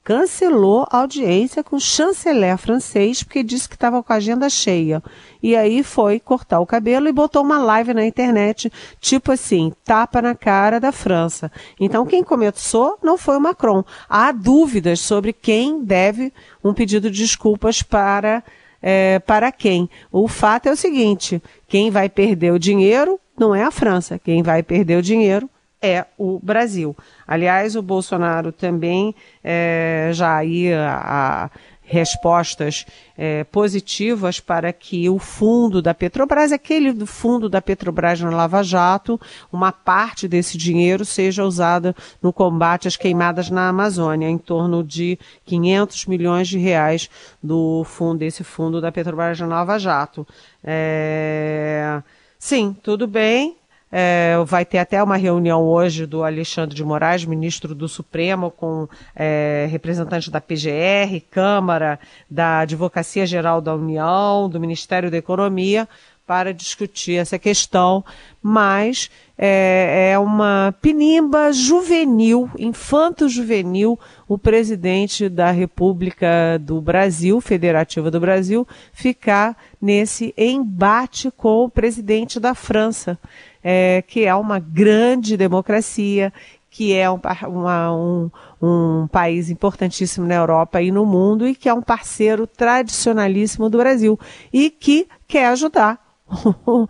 cancelou 0.03 0.87
a 0.89 0.97
audiência 0.97 1.63
com 1.63 1.75
o 1.75 1.79
chanceler 1.79 2.57
francês 2.57 3.21
porque 3.21 3.43
disse 3.43 3.69
que 3.69 3.75
estava 3.75 4.01
com 4.01 4.11
a 4.11 4.15
agenda 4.15 4.49
cheia. 4.49 5.01
E 5.43 5.55
aí 5.55 5.83
foi 5.83 6.19
cortar 6.19 6.59
o 6.59 6.65
cabelo 6.65 7.07
e 7.07 7.11
botou 7.11 7.43
uma 7.43 7.59
live 7.59 7.93
na 7.93 8.05
internet, 8.05 8.71
tipo 8.99 9.31
assim, 9.31 9.71
tapa 9.83 10.21
na 10.21 10.33
cara 10.33 10.79
da 10.79 10.91
França. 10.91 11.51
Então 11.79 12.05
quem 12.05 12.23
começou 12.23 12.97
não 13.03 13.17
foi 13.17 13.37
o 13.37 13.41
Macron. 13.41 13.83
Há 14.09 14.31
dúvidas 14.31 14.99
sobre 14.99 15.33
quem 15.33 15.83
deve 15.83 16.33
um 16.63 16.73
pedido 16.73 17.11
de 17.11 17.19
desculpas 17.19 17.83
para 17.83 18.43
é, 18.81 19.19
para 19.19 19.51
quem. 19.51 19.87
O 20.11 20.27
fato 20.27 20.67
é 20.67 20.71
o 20.71 20.75
seguinte: 20.75 21.41
quem 21.67 21.91
vai 21.91 22.09
perder 22.09 22.51
o 22.51 22.59
dinheiro 22.59 23.19
não 23.41 23.55
é 23.55 23.63
a 23.63 23.71
França. 23.71 24.19
Quem 24.19 24.43
vai 24.43 24.61
perder 24.61 24.97
o 24.97 25.01
dinheiro 25.01 25.49
é 25.81 26.05
o 26.15 26.39
Brasil. 26.41 26.95
Aliás, 27.27 27.75
o 27.75 27.81
Bolsonaro 27.81 28.51
também 28.51 29.15
é, 29.43 30.11
já 30.13 30.45
ia 30.45 30.87
a, 30.87 31.49
respostas 31.81 32.85
é, 33.17 33.43
positivas 33.45 34.39
para 34.39 34.71
que 34.71 35.09
o 35.09 35.17
fundo 35.17 35.81
da 35.81 35.93
Petrobras, 35.93 36.51
aquele 36.51 36.93
do 36.93 37.07
fundo 37.07 37.49
da 37.49 37.61
Petrobras 37.61 38.21
na 38.21 38.29
Lava 38.29 38.63
Jato, 38.63 39.19
uma 39.51 39.71
parte 39.71 40.27
desse 40.27 40.57
dinheiro 40.57 41.03
seja 41.03 41.43
usada 41.43 41.95
no 42.21 42.31
combate 42.31 42.87
às 42.87 42.95
queimadas 42.95 43.49
na 43.49 43.67
Amazônia, 43.67 44.29
em 44.29 44.37
torno 44.37 44.83
de 44.83 45.17
500 45.45 46.05
milhões 46.05 46.47
de 46.47 46.59
reais 46.59 47.09
do 47.41 47.83
fundo 47.85 48.19
desse 48.19 48.43
fundo 48.43 48.79
da 48.79 48.91
Petrobras 48.91 49.39
na 49.39 49.47
Lava 49.47 49.79
Jato. 49.79 50.25
É... 50.63 52.01
Sim, 52.43 52.75
tudo 52.81 53.05
bem. 53.05 53.55
É, 53.91 54.35
vai 54.47 54.65
ter 54.65 54.79
até 54.79 55.01
uma 55.03 55.15
reunião 55.15 55.61
hoje 55.61 56.07
do 56.07 56.23
Alexandre 56.23 56.75
de 56.75 56.83
Moraes, 56.83 57.23
ministro 57.23 57.75
do 57.75 57.87
Supremo, 57.87 58.49
com 58.49 58.87
é, 59.15 59.67
representantes 59.69 60.29
da 60.29 60.41
PGR, 60.41 61.21
Câmara, 61.29 61.99
da 62.27 62.61
Advocacia 62.61 63.27
Geral 63.27 63.61
da 63.61 63.75
União, 63.75 64.49
do 64.49 64.59
Ministério 64.59 65.11
da 65.11 65.17
Economia, 65.17 65.87
para 66.31 66.53
discutir 66.53 67.17
essa 67.17 67.37
questão, 67.37 68.05
mas 68.41 69.11
é, 69.37 70.11
é 70.13 70.17
uma 70.17 70.73
pinimba 70.81 71.51
juvenil, 71.51 72.49
infanto-juvenil, 72.57 73.99
o 74.29 74.37
presidente 74.37 75.27
da 75.27 75.51
República 75.51 76.57
do 76.57 76.79
Brasil, 76.79 77.41
Federativa 77.41 78.09
do 78.09 78.17
Brasil, 78.17 78.65
ficar 78.93 79.57
nesse 79.81 80.33
embate 80.37 81.29
com 81.31 81.65
o 81.65 81.69
presidente 81.69 82.39
da 82.39 82.55
França, 82.55 83.19
é, 83.61 84.01
que 84.07 84.23
é 84.23 84.33
uma 84.33 84.57
grande 84.57 85.35
democracia, 85.35 86.31
que 86.69 86.93
é 86.95 87.11
um, 87.11 87.19
uma, 87.49 87.93
um, 87.93 88.31
um, 88.61 89.07
país 89.11 89.49
importantíssimo 89.49 90.25
na 90.25 90.35
Europa 90.35 90.81
e 90.81 90.93
no 90.93 91.05
mundo 91.05 91.45
e 91.45 91.53
que 91.53 91.67
é 91.67 91.73
um 91.73 91.81
parceiro 91.81 92.47
tradicionalíssimo 92.47 93.69
do 93.69 93.77
Brasil 93.77 94.17
e 94.53 94.69
que 94.69 95.09
quer 95.27 95.47
ajudar 95.47 96.10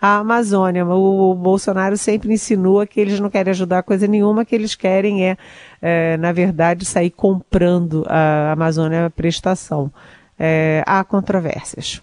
a 0.00 0.18
Amazônia. 0.18 0.86
O 0.86 1.34
Bolsonaro 1.34 1.96
sempre 1.96 2.32
insinua 2.32 2.86
que 2.86 3.00
eles 3.00 3.20
não 3.20 3.30
querem 3.30 3.50
ajudar 3.50 3.82
coisa 3.82 4.06
nenhuma, 4.06 4.44
que 4.44 4.54
eles 4.54 4.74
querem 4.74 5.26
é, 5.26 5.36
é 5.80 6.16
na 6.16 6.32
verdade, 6.32 6.84
sair 6.84 7.10
comprando 7.10 8.04
a 8.08 8.52
Amazônia 8.52 9.10
prestação. 9.10 9.90
É, 10.38 10.82
há 10.86 11.02
controvérsias. 11.02 12.00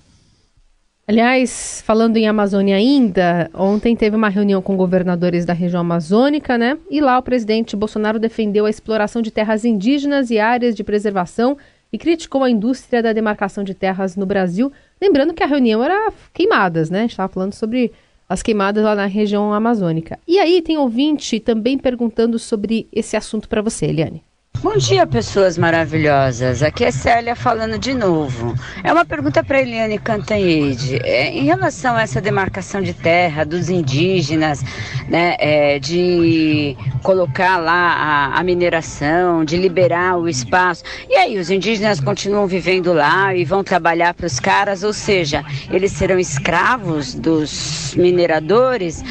Aliás, 1.08 1.84
falando 1.86 2.18
em 2.18 2.28
Amazônia 2.28 2.76
ainda, 2.76 3.48
ontem 3.54 3.96
teve 3.96 4.16
uma 4.16 4.28
reunião 4.28 4.60
com 4.60 4.76
governadores 4.76 5.46
da 5.46 5.54
região 5.54 5.82
amazônica, 5.82 6.58
né? 6.58 6.80
E 6.90 7.00
lá 7.00 7.20
o 7.20 7.22
presidente 7.22 7.76
Bolsonaro 7.76 8.18
defendeu 8.18 8.66
a 8.66 8.70
exploração 8.72 9.22
de 9.22 9.30
terras 9.30 9.64
indígenas 9.64 10.32
e 10.32 10.40
áreas 10.40 10.74
de 10.74 10.84
preservação 10.84 11.58
e 11.96 11.98
criticou 11.98 12.44
a 12.44 12.50
indústria 12.50 13.02
da 13.02 13.14
demarcação 13.14 13.64
de 13.64 13.74
terras 13.74 14.18
no 14.18 14.26
Brasil. 14.26 14.70
Lembrando 15.02 15.34
que 15.34 15.42
a 15.42 15.46
reunião 15.46 15.82
era 15.82 16.12
queimadas, 16.34 16.90
né? 16.90 17.00
A 17.00 17.02
gente 17.04 17.12
estava 17.12 17.32
falando 17.32 17.54
sobre 17.54 17.94
as 18.28 18.44
queimadas 18.44 18.84
lá 18.84 18.94
na 18.94 19.06
região 19.06 19.54
amazônica. 19.54 20.20
E 20.28 20.38
aí 20.38 20.62
tem 20.62 20.78
ouvinte 20.78 21.40
também 21.40 21.78
perguntando 21.78 22.38
sobre 22.38 22.86
esse 22.92 23.16
assunto 23.16 23.48
para 23.48 23.62
você, 23.62 23.86
Eliane. 23.86 24.22
Bom 24.66 24.78
dia, 24.78 25.06
pessoas 25.06 25.60
maravilhosas. 25.60 26.64
Aqui 26.64 26.86
é 26.86 26.90
Célia 26.90 27.36
falando 27.36 27.78
de 27.78 27.94
novo. 27.94 28.56
É 28.84 28.92
uma 28.92 29.06
pergunta 29.06 29.44
para 29.44 29.62
Eliane 29.62 30.00
Cantanhede. 30.00 30.96
É, 31.04 31.30
em 31.32 31.44
relação 31.44 31.96
a 31.96 32.02
essa 32.02 32.20
demarcação 32.20 32.82
de 32.82 32.92
terra 32.92 33.46
dos 33.46 33.70
indígenas, 33.70 34.64
né, 35.08 35.36
é, 35.38 35.78
de 35.78 36.76
colocar 37.04 37.58
lá 37.58 37.94
a, 37.94 38.40
a, 38.40 38.44
mineração, 38.44 39.46
de 39.46 39.56
liberar 39.56 40.18
o 40.18 40.28
espaço. 40.28 40.84
E 41.08 41.14
aí, 41.14 41.38
os 41.38 41.52
indígenas 41.52 42.00
continuam 42.00 42.48
vivendo 42.48 42.92
lá 42.92 43.36
e 43.36 43.46
vão 43.46 43.64
trabalhar 43.64 44.16
para 44.16 44.26
os 44.26 44.40
caras, 44.40 44.82
ou 44.82 44.94
seja, 44.94 45.46
eles 45.70 45.92
serão 45.92 46.18
escravos 46.18 47.14
dos 47.14 47.94
mineradores? 47.96 49.04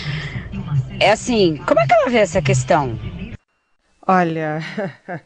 É 0.99 1.13
assim, 1.13 1.61
como 1.65 1.79
é 1.79 1.87
que 1.87 1.93
ela 1.95 2.11
vê 2.11 2.19
essa 2.19 2.43
questão? 2.43 3.14
Olha, 4.07 4.61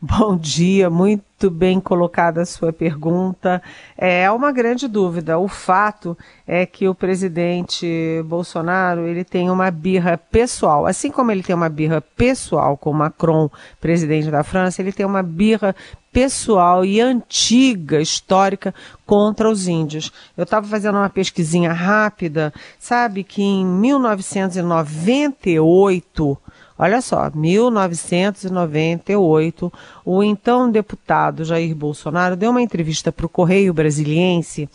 bom 0.00 0.36
dia, 0.36 0.88
muito 0.88 1.50
bem 1.50 1.80
colocada 1.80 2.42
a 2.42 2.46
sua 2.46 2.72
pergunta. 2.72 3.60
É 3.98 4.30
uma 4.30 4.52
grande 4.52 4.86
dúvida. 4.86 5.40
O 5.40 5.48
fato 5.48 6.16
é 6.46 6.64
que 6.64 6.86
o 6.86 6.94
presidente 6.94 8.22
Bolsonaro 8.24 9.08
ele 9.08 9.24
tem 9.24 9.50
uma 9.50 9.72
birra 9.72 10.16
pessoal, 10.16 10.86
assim 10.86 11.10
como 11.10 11.32
ele 11.32 11.42
tem 11.42 11.52
uma 11.52 11.68
birra 11.68 12.00
pessoal 12.00 12.76
com 12.76 12.92
Macron, 12.92 13.50
presidente 13.80 14.30
da 14.30 14.44
França, 14.44 14.80
ele 14.80 14.92
tem 14.92 15.04
uma 15.04 15.24
birra 15.24 15.74
pessoal 16.12 16.84
e 16.84 17.00
antiga, 17.00 18.00
histórica, 18.00 18.72
contra 19.04 19.50
os 19.50 19.66
índios. 19.66 20.12
Eu 20.36 20.44
estava 20.44 20.64
fazendo 20.64 20.98
uma 20.98 21.10
pesquisinha 21.10 21.72
rápida, 21.72 22.54
sabe 22.78 23.24
que 23.24 23.42
em 23.42 23.66
1998 23.66 26.38
Olha 26.78 27.00
só, 27.00 27.30
1998, 27.34 29.72
o 30.04 30.22
então 30.22 30.70
deputado 30.70 31.44
Jair 31.44 31.74
Bolsonaro 31.74 32.36
deu 32.36 32.50
uma 32.50 32.62
entrevista 32.62 33.10
para 33.12 33.26
o 33.26 33.28
Correio 33.28 33.74
Brasiliense 33.74 34.68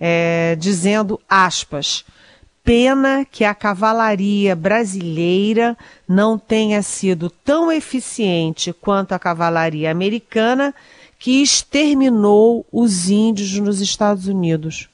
é, 0.00 0.56
dizendo, 0.58 1.20
aspas, 1.28 2.04
pena 2.64 3.26
que 3.30 3.44
a 3.44 3.54
cavalaria 3.54 4.56
brasileira 4.56 5.76
não 6.08 6.38
tenha 6.38 6.82
sido 6.82 7.28
tão 7.28 7.70
eficiente 7.70 8.72
quanto 8.72 9.12
a 9.12 9.18
cavalaria 9.18 9.90
americana 9.90 10.74
que 11.18 11.42
exterminou 11.42 12.66
os 12.72 13.08
índios 13.08 13.58
nos 13.58 13.80
Estados 13.80 14.26
Unidos. 14.26 14.88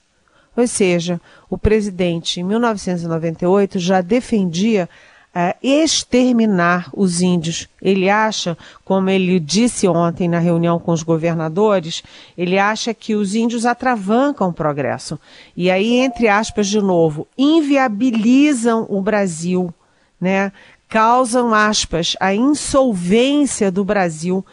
Ou 0.57 0.67
seja, 0.67 1.21
o 1.49 1.57
presidente, 1.57 2.41
em 2.41 2.45
1998, 2.45 3.79
já 3.79 4.01
defendia 4.01 4.89
é, 5.41 5.55
exterminar 5.63 6.91
os 6.93 7.21
índios. 7.21 7.69
Ele 7.81 8.11
acha, 8.11 8.59
como 8.85 9.09
ele 9.09 9.39
disse 9.39 9.87
ontem 9.87 10.27
na 10.27 10.41
reunião 10.41 10.81
com 10.81 10.91
os 10.91 11.05
governadores, 11.05 12.03
ele 12.37 12.59
acha 12.59 12.93
que 12.93 13.15
os 13.15 13.37
índios 13.37 13.65
atravancam 13.65 14.49
o 14.49 14.53
progresso. 14.53 15.17
E 15.57 15.71
aí, 15.71 16.01
entre 16.01 16.27
aspas, 16.27 16.67
de 16.67 16.81
novo, 16.81 17.25
inviabilizam 17.39 18.85
o 18.89 19.01
Brasil, 19.01 19.73
né? 20.21 20.51
causam, 20.89 21.55
aspas, 21.55 22.17
a 22.19 22.35
insolvência 22.35 23.71
do 23.71 23.85
Brasil. 23.85 24.45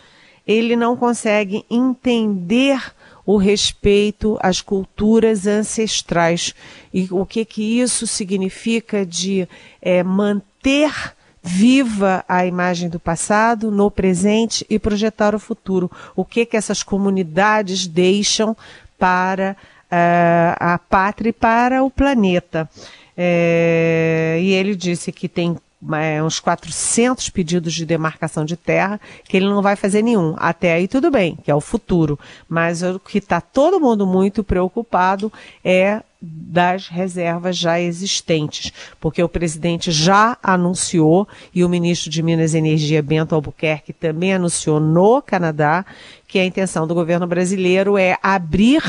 Ele 0.45 0.75
não 0.75 0.95
consegue 0.95 1.65
entender 1.67 2.79
o 3.25 3.37
respeito 3.37 4.37
às 4.39 4.61
culturas 4.61 5.47
ancestrais 5.47 6.53
e 6.93 7.07
o 7.09 7.25
que 7.25 7.43
que 7.43 7.79
isso 7.81 8.05
significa 8.05 9.03
de 9.03 9.47
é, 9.81 10.03
manter 10.03 10.54
manter 10.65 11.13
viva 11.43 12.25
a 12.27 12.43
imagem 12.43 12.89
do 12.89 12.99
passado 12.99 13.69
no 13.69 13.91
presente 13.91 14.65
e 14.67 14.79
projetar 14.79 15.35
o 15.35 15.39
futuro. 15.39 15.91
O 16.15 16.25
que 16.25 16.43
que 16.43 16.57
essas 16.57 16.81
comunidades 16.81 17.85
deixam 17.85 18.57
para 18.97 19.55
uh, 19.85 20.57
a 20.59 20.79
pátria 20.79 21.29
e 21.29 21.33
para 21.33 21.83
o 21.83 21.91
planeta. 21.91 22.67
É, 23.15 24.39
e 24.41 24.51
ele 24.53 24.75
disse 24.75 25.11
que 25.11 25.29
tem 25.29 25.55
uns 26.25 26.39
400 26.39 27.29
pedidos 27.29 27.73
de 27.73 27.85
demarcação 27.85 28.45
de 28.45 28.57
terra, 28.57 28.99
que 29.23 29.37
ele 29.37 29.45
não 29.45 29.61
vai 29.61 29.75
fazer 29.75 30.01
nenhum. 30.01 30.35
Até 30.37 30.73
aí 30.73 30.87
tudo 30.87 31.11
bem, 31.11 31.37
que 31.43 31.51
é 31.51 31.55
o 31.55 31.61
futuro. 31.61 32.19
Mas 32.47 32.81
o 32.81 32.99
que 32.99 33.19
está 33.19 33.39
todo 33.39 33.79
mundo 33.79 34.07
muito 34.07 34.43
preocupado 34.43 35.31
é 35.63 36.01
das 36.27 36.87
reservas 36.87 37.55
já 37.55 37.79
existentes, 37.79 38.73
porque 38.99 39.21
o 39.21 39.29
presidente 39.29 39.91
já 39.91 40.37
anunciou 40.41 41.27
e 41.53 41.63
o 41.63 41.69
ministro 41.69 42.09
de 42.09 42.23
Minas 42.23 42.53
e 42.53 42.57
Energia 42.57 43.03
Bento 43.03 43.35
Albuquerque 43.35 43.93
também 43.93 44.33
anunciou 44.33 44.79
no 44.79 45.21
Canadá 45.21 45.85
que 46.27 46.39
a 46.39 46.45
intenção 46.45 46.87
do 46.87 46.95
governo 46.95 47.27
brasileiro 47.27 47.97
é 47.97 48.17
abrir 48.23 48.81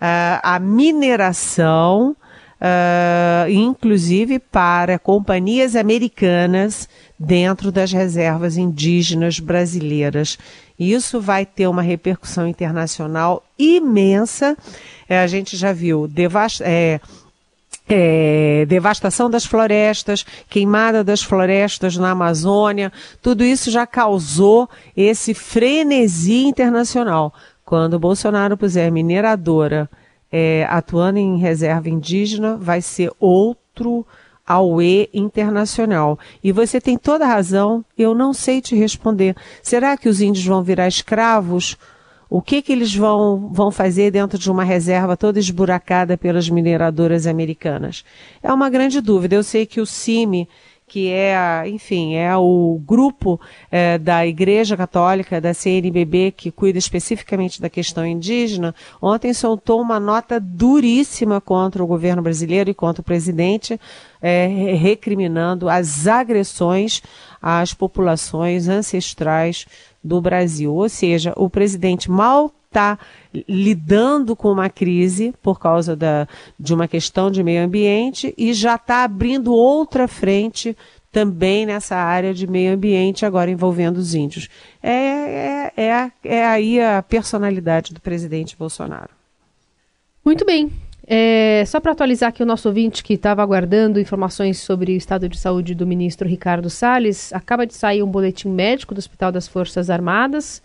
uh, 0.00 0.40
a 0.42 0.58
mineração, 0.58 2.16
uh, 2.60 3.50
inclusive 3.50 4.38
para 4.38 4.98
companhias 4.98 5.74
americanas 5.74 6.88
dentro 7.18 7.72
das 7.72 7.92
reservas 7.92 8.56
indígenas 8.56 9.40
brasileiras. 9.40 10.38
Isso 10.78 11.20
vai 11.20 11.44
ter 11.44 11.66
uma 11.66 11.82
repercussão 11.82 12.46
internacional 12.46 13.42
imensa. 13.58 14.56
É, 15.08 15.20
a 15.20 15.26
gente 15.26 15.56
já 15.56 15.72
viu 15.72 16.06
devast 16.06 16.62
é, 16.64 17.00
é, 17.88 18.64
devastação 18.66 19.28
das 19.28 19.44
florestas, 19.44 20.24
queimada 20.48 21.02
das 21.02 21.22
florestas 21.22 21.96
na 21.96 22.12
Amazônia, 22.12 22.92
tudo 23.20 23.42
isso 23.44 23.70
já 23.70 23.86
causou 23.86 24.70
esse 24.96 25.34
frenesi 25.34 26.44
internacional. 26.44 27.34
Quando 27.64 27.98
Bolsonaro 27.98 28.56
puser 28.56 28.90
mineradora 28.92 29.90
é, 30.30 30.66
atuando 30.68 31.18
em 31.18 31.38
reserva 31.38 31.88
indígena, 31.88 32.56
vai 32.56 32.80
ser 32.80 33.10
outro 33.18 34.06
AUE 34.46 35.08
internacional. 35.14 36.18
E 36.42 36.50
você 36.52 36.80
tem 36.80 36.98
toda 36.98 37.24
a 37.24 37.28
razão, 37.28 37.84
eu 37.96 38.14
não 38.14 38.32
sei 38.32 38.60
te 38.60 38.74
responder. 38.74 39.36
Será 39.62 39.96
que 39.96 40.08
os 40.08 40.20
índios 40.20 40.44
vão 40.44 40.62
virar 40.62 40.88
escravos? 40.88 41.76
O 42.28 42.40
que, 42.40 42.62
que 42.62 42.72
eles 42.72 42.94
vão, 42.94 43.50
vão 43.52 43.70
fazer 43.72 44.12
dentro 44.12 44.38
de 44.38 44.50
uma 44.50 44.62
reserva 44.62 45.16
toda 45.16 45.38
esburacada 45.38 46.16
pelas 46.16 46.48
mineradoras 46.48 47.26
americanas? 47.26 48.04
É 48.42 48.52
uma 48.52 48.70
grande 48.70 49.00
dúvida. 49.00 49.34
Eu 49.34 49.42
sei 49.42 49.66
que 49.66 49.80
o 49.80 49.86
CIMI 49.86 50.48
que 50.90 51.08
é, 51.08 51.62
enfim, 51.68 52.16
é 52.16 52.36
o 52.36 52.82
grupo 52.84 53.40
é, 53.70 53.96
da 53.96 54.26
Igreja 54.26 54.76
Católica, 54.76 55.40
da 55.40 55.54
CNBB, 55.54 56.34
que 56.36 56.50
cuida 56.50 56.80
especificamente 56.80 57.62
da 57.62 57.70
questão 57.70 58.04
indígena, 58.04 58.74
ontem 59.00 59.32
soltou 59.32 59.80
uma 59.80 60.00
nota 60.00 60.40
duríssima 60.40 61.40
contra 61.40 61.80
o 61.80 61.86
governo 61.86 62.20
brasileiro 62.20 62.70
e 62.70 62.74
contra 62.74 63.02
o 63.02 63.04
presidente, 63.04 63.80
é, 64.20 64.48
recriminando 64.74 65.68
as 65.68 66.08
agressões 66.08 67.00
às 67.40 67.72
populações 67.72 68.66
ancestrais 68.66 69.66
do 70.02 70.20
Brasil. 70.20 70.74
Ou 70.74 70.88
seja, 70.88 71.32
o 71.36 71.48
presidente 71.48 72.10
mal 72.10 72.52
está 72.70 72.98
lidando 73.48 74.36
com 74.36 74.50
uma 74.50 74.70
crise 74.70 75.34
por 75.42 75.58
causa 75.58 75.96
da, 75.96 76.28
de 76.58 76.72
uma 76.72 76.86
questão 76.86 77.28
de 77.28 77.42
meio 77.42 77.64
ambiente 77.64 78.32
e 78.38 78.54
já 78.54 78.76
está 78.76 79.02
abrindo 79.02 79.52
outra 79.52 80.06
frente 80.06 80.76
também 81.10 81.66
nessa 81.66 81.96
área 81.96 82.32
de 82.32 82.46
meio 82.46 82.72
ambiente, 82.72 83.26
agora 83.26 83.50
envolvendo 83.50 83.96
os 83.96 84.14
índios. 84.14 84.48
É, 84.80 85.72
é, 85.76 85.82
é, 85.82 86.12
é 86.22 86.46
aí 86.46 86.80
a 86.80 87.02
personalidade 87.02 87.92
do 87.92 88.00
presidente 88.00 88.56
Bolsonaro. 88.56 89.10
Muito 90.24 90.46
bem. 90.46 90.70
É, 91.04 91.64
só 91.66 91.80
para 91.80 91.90
atualizar 91.90 92.28
aqui 92.28 92.40
o 92.40 92.46
nosso 92.46 92.68
ouvinte 92.68 93.02
que 93.02 93.14
estava 93.14 93.42
aguardando 93.42 93.98
informações 93.98 94.60
sobre 94.60 94.92
o 94.92 94.96
estado 94.96 95.28
de 95.28 95.36
saúde 95.36 95.74
do 95.74 95.84
ministro 95.84 96.28
Ricardo 96.28 96.70
Salles, 96.70 97.32
acaba 97.32 97.66
de 97.66 97.74
sair 97.74 98.00
um 98.00 98.06
boletim 98.06 98.48
médico 98.48 98.94
do 98.94 98.98
Hospital 98.98 99.32
das 99.32 99.48
Forças 99.48 99.90
Armadas 99.90 100.62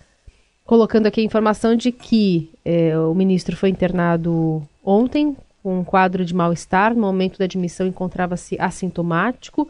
colocando 0.66 1.06
aqui 1.06 1.22
a 1.22 1.24
informação 1.24 1.76
de 1.76 1.92
que 1.92 2.50
é, 2.66 2.98
o 2.98 3.14
ministro 3.14 3.56
foi 3.56 3.70
internado 3.70 4.68
ontem 4.84 5.38
com 5.62 5.80
um 5.80 5.84
quadro 5.84 6.26
de 6.26 6.34
mal-estar. 6.34 6.94
No 6.94 7.02
momento 7.02 7.38
da 7.38 7.46
admissão 7.46 7.88
encontrava-se 7.88 8.58
assintomático. 8.60 9.70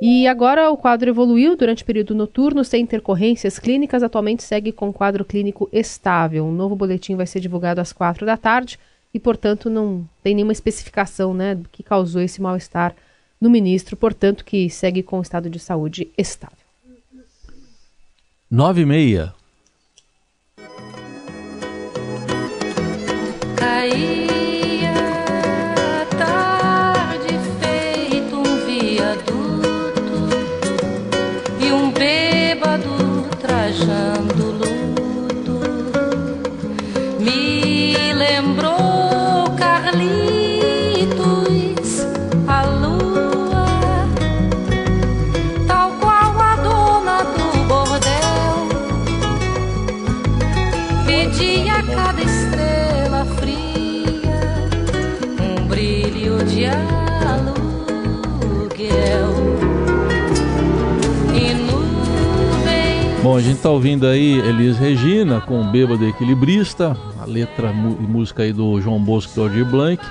E 0.00 0.26
agora 0.26 0.70
o 0.70 0.78
quadro 0.78 1.10
evoluiu 1.10 1.54
durante 1.56 1.82
o 1.82 1.86
período 1.86 2.14
noturno, 2.14 2.64
sem 2.64 2.82
intercorrências 2.82 3.58
clínicas. 3.58 4.02
Atualmente 4.02 4.42
segue 4.42 4.72
com 4.72 4.92
quadro 4.92 5.24
clínico 5.24 5.68
estável. 5.72 6.46
Um 6.46 6.52
novo 6.52 6.74
boletim 6.74 7.16
vai 7.16 7.26
ser 7.26 7.40
divulgado 7.40 7.80
às 7.80 7.92
quatro 7.92 8.24
da 8.24 8.36
tarde. 8.36 8.78
e, 9.12 9.18
portanto, 9.18 9.68
não 9.68 10.08
tem 10.22 10.36
nenhuma 10.36 10.52
especificação 10.52 11.34
né, 11.34 11.56
do 11.56 11.68
que 11.68 11.82
causou 11.82 12.22
esse 12.22 12.40
mal-estar 12.40 12.94
no 13.40 13.50
ministro, 13.50 13.96
portanto, 13.96 14.44
que 14.44 14.70
segue 14.70 15.02
com 15.02 15.18
o 15.18 15.22
estado 15.22 15.50
de 15.50 15.58
saúde 15.58 16.08
estável. 16.16 16.56
9 18.48 18.82
e 18.82 18.86
meia. 18.86 19.39
Caía 23.80 24.39
gente 63.60 63.64
tá 63.64 63.70
ouvindo 63.70 64.06
aí 64.06 64.38
Elis 64.38 64.78
Regina 64.78 65.38
com 65.42 65.62
Bêbado 65.70 66.06
Equilibrista, 66.06 66.96
a 67.20 67.26
letra 67.26 67.70
e 67.70 68.06
música 68.06 68.42
aí 68.42 68.54
do 68.54 68.80
João 68.80 68.98
Bosco 68.98 69.38
e 69.38 69.42
Aldir 69.42 69.66
Blanc. 69.66 70.02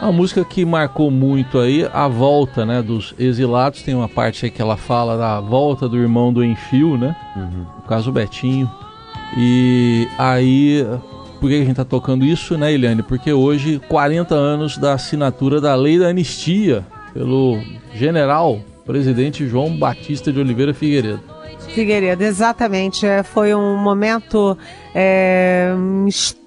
Uma 0.00 0.10
música 0.10 0.44
que 0.44 0.64
marcou 0.64 1.08
muito 1.08 1.60
aí 1.60 1.88
a 1.92 2.08
volta, 2.08 2.66
né, 2.66 2.82
dos 2.82 3.14
exilados. 3.20 3.82
Tem 3.82 3.94
uma 3.94 4.08
parte 4.08 4.44
aí 4.44 4.50
que 4.50 4.60
ela 4.60 4.76
fala 4.76 5.16
da 5.16 5.38
volta 5.38 5.88
do 5.88 5.96
irmão 5.96 6.32
do 6.32 6.44
Enfio, 6.44 6.98
né? 6.98 7.14
No 7.36 7.82
caso 7.86 8.10
Betinho. 8.10 8.68
E 9.38 10.08
aí, 10.18 10.84
por 11.40 11.48
que 11.48 11.62
a 11.62 11.64
gente 11.64 11.76
tá 11.76 11.84
tocando 11.84 12.24
isso, 12.24 12.58
né, 12.58 12.72
Eliane? 12.72 13.04
Porque 13.04 13.32
hoje, 13.32 13.80
40 13.88 14.34
anos 14.34 14.76
da 14.76 14.94
assinatura 14.94 15.60
da 15.60 15.72
Lei 15.76 16.00
da 16.00 16.08
Anistia 16.08 16.84
pelo 17.14 17.60
general 17.94 18.58
presidente 18.84 19.46
João 19.46 19.78
Batista 19.78 20.32
de 20.32 20.40
Oliveira 20.40 20.74
Figueiredo. 20.74 21.31
Figueiredo, 21.68 22.22
exatamente. 22.22 23.06
É, 23.06 23.22
foi 23.22 23.54
um 23.54 23.76
momento 23.76 24.56
é, 24.94 25.72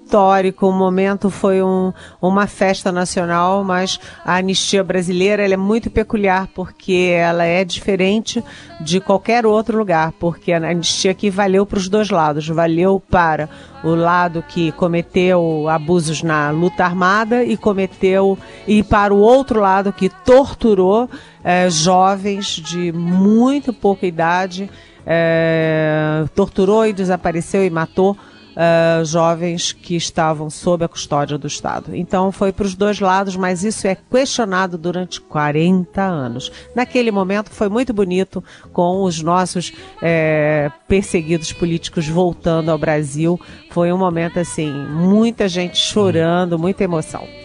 histórico, 0.05 0.67
um 0.67 0.71
momento, 0.71 1.31
foi 1.31 1.63
um, 1.63 1.91
uma 2.21 2.45
festa 2.45 2.91
nacional, 2.91 3.63
mas 3.63 3.99
a 4.23 4.35
anistia 4.35 4.83
brasileira 4.83 5.51
é 5.51 5.57
muito 5.57 5.89
peculiar 5.89 6.47
porque 6.53 7.11
ela 7.11 7.43
é 7.43 7.65
diferente 7.65 8.43
de 8.79 9.01
qualquer 9.01 9.47
outro 9.47 9.77
lugar, 9.79 10.11
porque 10.13 10.53
a 10.53 10.57
anistia 10.57 11.09
aqui 11.09 11.31
valeu 11.31 11.65
para 11.65 11.79
os 11.79 11.89
dois 11.89 12.11
lados, 12.11 12.47
valeu 12.47 13.01
para 13.09 13.49
o 13.83 13.95
lado 13.95 14.43
que 14.47 14.71
cometeu 14.73 15.67
abusos 15.67 16.21
na 16.21 16.51
luta 16.51 16.85
armada 16.85 17.43
e 17.43 17.57
cometeu 17.57 18.37
e 18.67 18.83
para 18.83 19.13
o 19.13 19.17
outro 19.17 19.59
lado 19.59 19.91
que 19.91 20.07
torturou 20.07 21.09
eh, 21.43 21.69
jovens 21.69 22.45
de 22.45 22.91
muito 22.91 23.73
pouca 23.73 24.05
idade 24.05 24.69
é, 25.05 26.25
torturou 26.33 26.85
e 26.85 26.93
desapareceu 26.93 27.65
e 27.65 27.69
matou 27.69 28.17
é, 28.55 29.03
jovens 29.03 29.73
que 29.73 29.95
estavam 29.95 30.49
sob 30.49 30.85
a 30.85 30.87
custódia 30.87 31.37
do 31.37 31.45
Estado. 31.45 31.93
Então 31.95 32.31
foi 32.31 32.53
para 32.53 32.65
os 32.65 32.73
dois 32.73 32.99
lados, 32.99 33.35
mas 33.35 33.63
isso 33.63 33.85
é 33.85 33.95
questionado 33.95 34.77
durante 34.77 35.19
40 35.19 36.01
anos. 36.01 36.51
Naquele 36.73 37.11
momento 37.11 37.49
foi 37.49 37.67
muito 37.67 37.93
bonito 37.93 38.43
com 38.71 39.03
os 39.03 39.21
nossos 39.21 39.73
é, 40.01 40.71
perseguidos 40.87 41.51
políticos 41.51 42.07
voltando 42.07 42.71
ao 42.71 42.77
Brasil. 42.77 43.39
Foi 43.71 43.91
um 43.91 43.97
momento 43.97 44.39
assim, 44.39 44.71
muita 44.71 45.49
gente 45.49 45.77
chorando, 45.77 46.57
muita 46.57 46.83
emoção. 46.83 47.44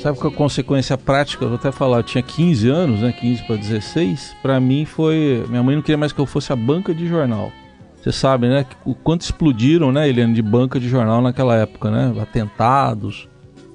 Sabe 0.00 0.18
qual 0.18 0.32
a 0.32 0.36
consequência 0.36 0.96
prática? 0.96 1.44
Eu 1.44 1.48
vou 1.48 1.58
até 1.58 1.72
falar, 1.72 1.98
eu 1.98 2.02
tinha 2.02 2.22
15 2.22 2.68
anos, 2.68 3.00
né? 3.00 3.12
15 3.12 3.42
para 3.44 3.56
16. 3.56 4.36
Para 4.40 4.60
mim 4.60 4.84
foi. 4.84 5.44
Minha 5.48 5.62
mãe 5.62 5.74
não 5.74 5.82
queria 5.82 5.96
mais 5.96 6.12
que 6.12 6.20
eu 6.20 6.26
fosse 6.26 6.52
a 6.52 6.56
banca 6.56 6.94
de 6.94 7.06
jornal. 7.06 7.50
Você 8.00 8.12
sabe, 8.12 8.48
né? 8.48 8.64
O 8.84 8.94
quanto 8.94 9.22
explodiram, 9.22 9.90
né, 9.90 10.08
Eliane, 10.08 10.32
de 10.32 10.42
banca 10.42 10.78
de 10.78 10.88
jornal 10.88 11.20
naquela 11.20 11.56
época, 11.56 11.90
né? 11.90 12.14
Atentados 12.22 13.28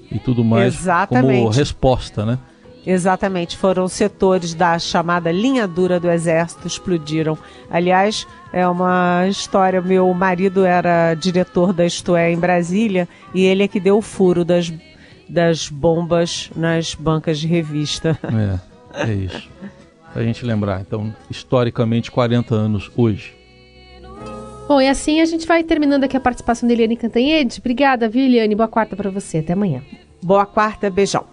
e 0.10 0.18
tudo 0.18 0.44
mais. 0.44 0.74
Exatamente. 0.76 1.40
Como 1.40 1.50
resposta, 1.50 2.26
né? 2.26 2.40
Exatamente, 2.86 3.56
foram 3.56 3.88
setores 3.88 4.54
da 4.54 4.78
chamada 4.78 5.32
linha 5.32 5.66
dura 5.66 6.02
do 6.02 6.12
exército 6.12 6.68
explodiram. 6.68 7.38
Aliás, 7.72 8.28
é 8.52 8.68
uma 8.68 9.26
história. 9.28 9.82
Meu 9.82 10.14
marido 10.14 10.66
era 10.66 11.14
diretor 11.14 11.72
da 11.72 11.86
Isto 11.86 12.16
É 12.16 12.32
em 12.32 12.38
Brasília 12.38 13.08
e 13.34 13.46
ele 13.46 13.64
é 13.64 13.68
que 13.70 13.80
deu 13.80 13.98
o 13.98 14.02
furo 14.02 14.44
das, 14.44 14.70
das 15.28 15.70
bombas 15.70 16.50
nas 16.56 16.96
bancas 16.96 17.40
de 17.40 17.48
revista. 17.48 18.18
É, 18.94 19.10
é 19.10 19.14
isso. 19.14 19.50
Pra 20.12 20.24
gente 20.24 20.46
lembrar. 20.46 20.82
Então, 20.82 21.14
historicamente, 21.30 22.12
40 22.12 22.54
anos 22.54 22.92
hoje. 22.96 23.36
Bom, 24.68 24.80
e 24.80 24.88
assim 24.88 25.20
a 25.20 25.26
gente 25.26 25.46
vai 25.46 25.64
terminando 25.64 26.04
aqui 26.04 26.16
a 26.16 26.20
participação 26.20 26.68
da 26.68 26.74
Eliane 26.74 26.96
Cantanhede. 26.96 27.60
Obrigada, 27.60 28.08
viu, 28.08 28.24
Eliane? 28.24 28.56
Boa 28.56 28.68
quarta 28.68 28.96
para 28.96 29.10
você. 29.10 29.40
Até 29.40 29.54
amanhã. 29.54 29.82
Boa 30.22 30.46
quarta, 30.46 30.90
beijão. 30.90 31.26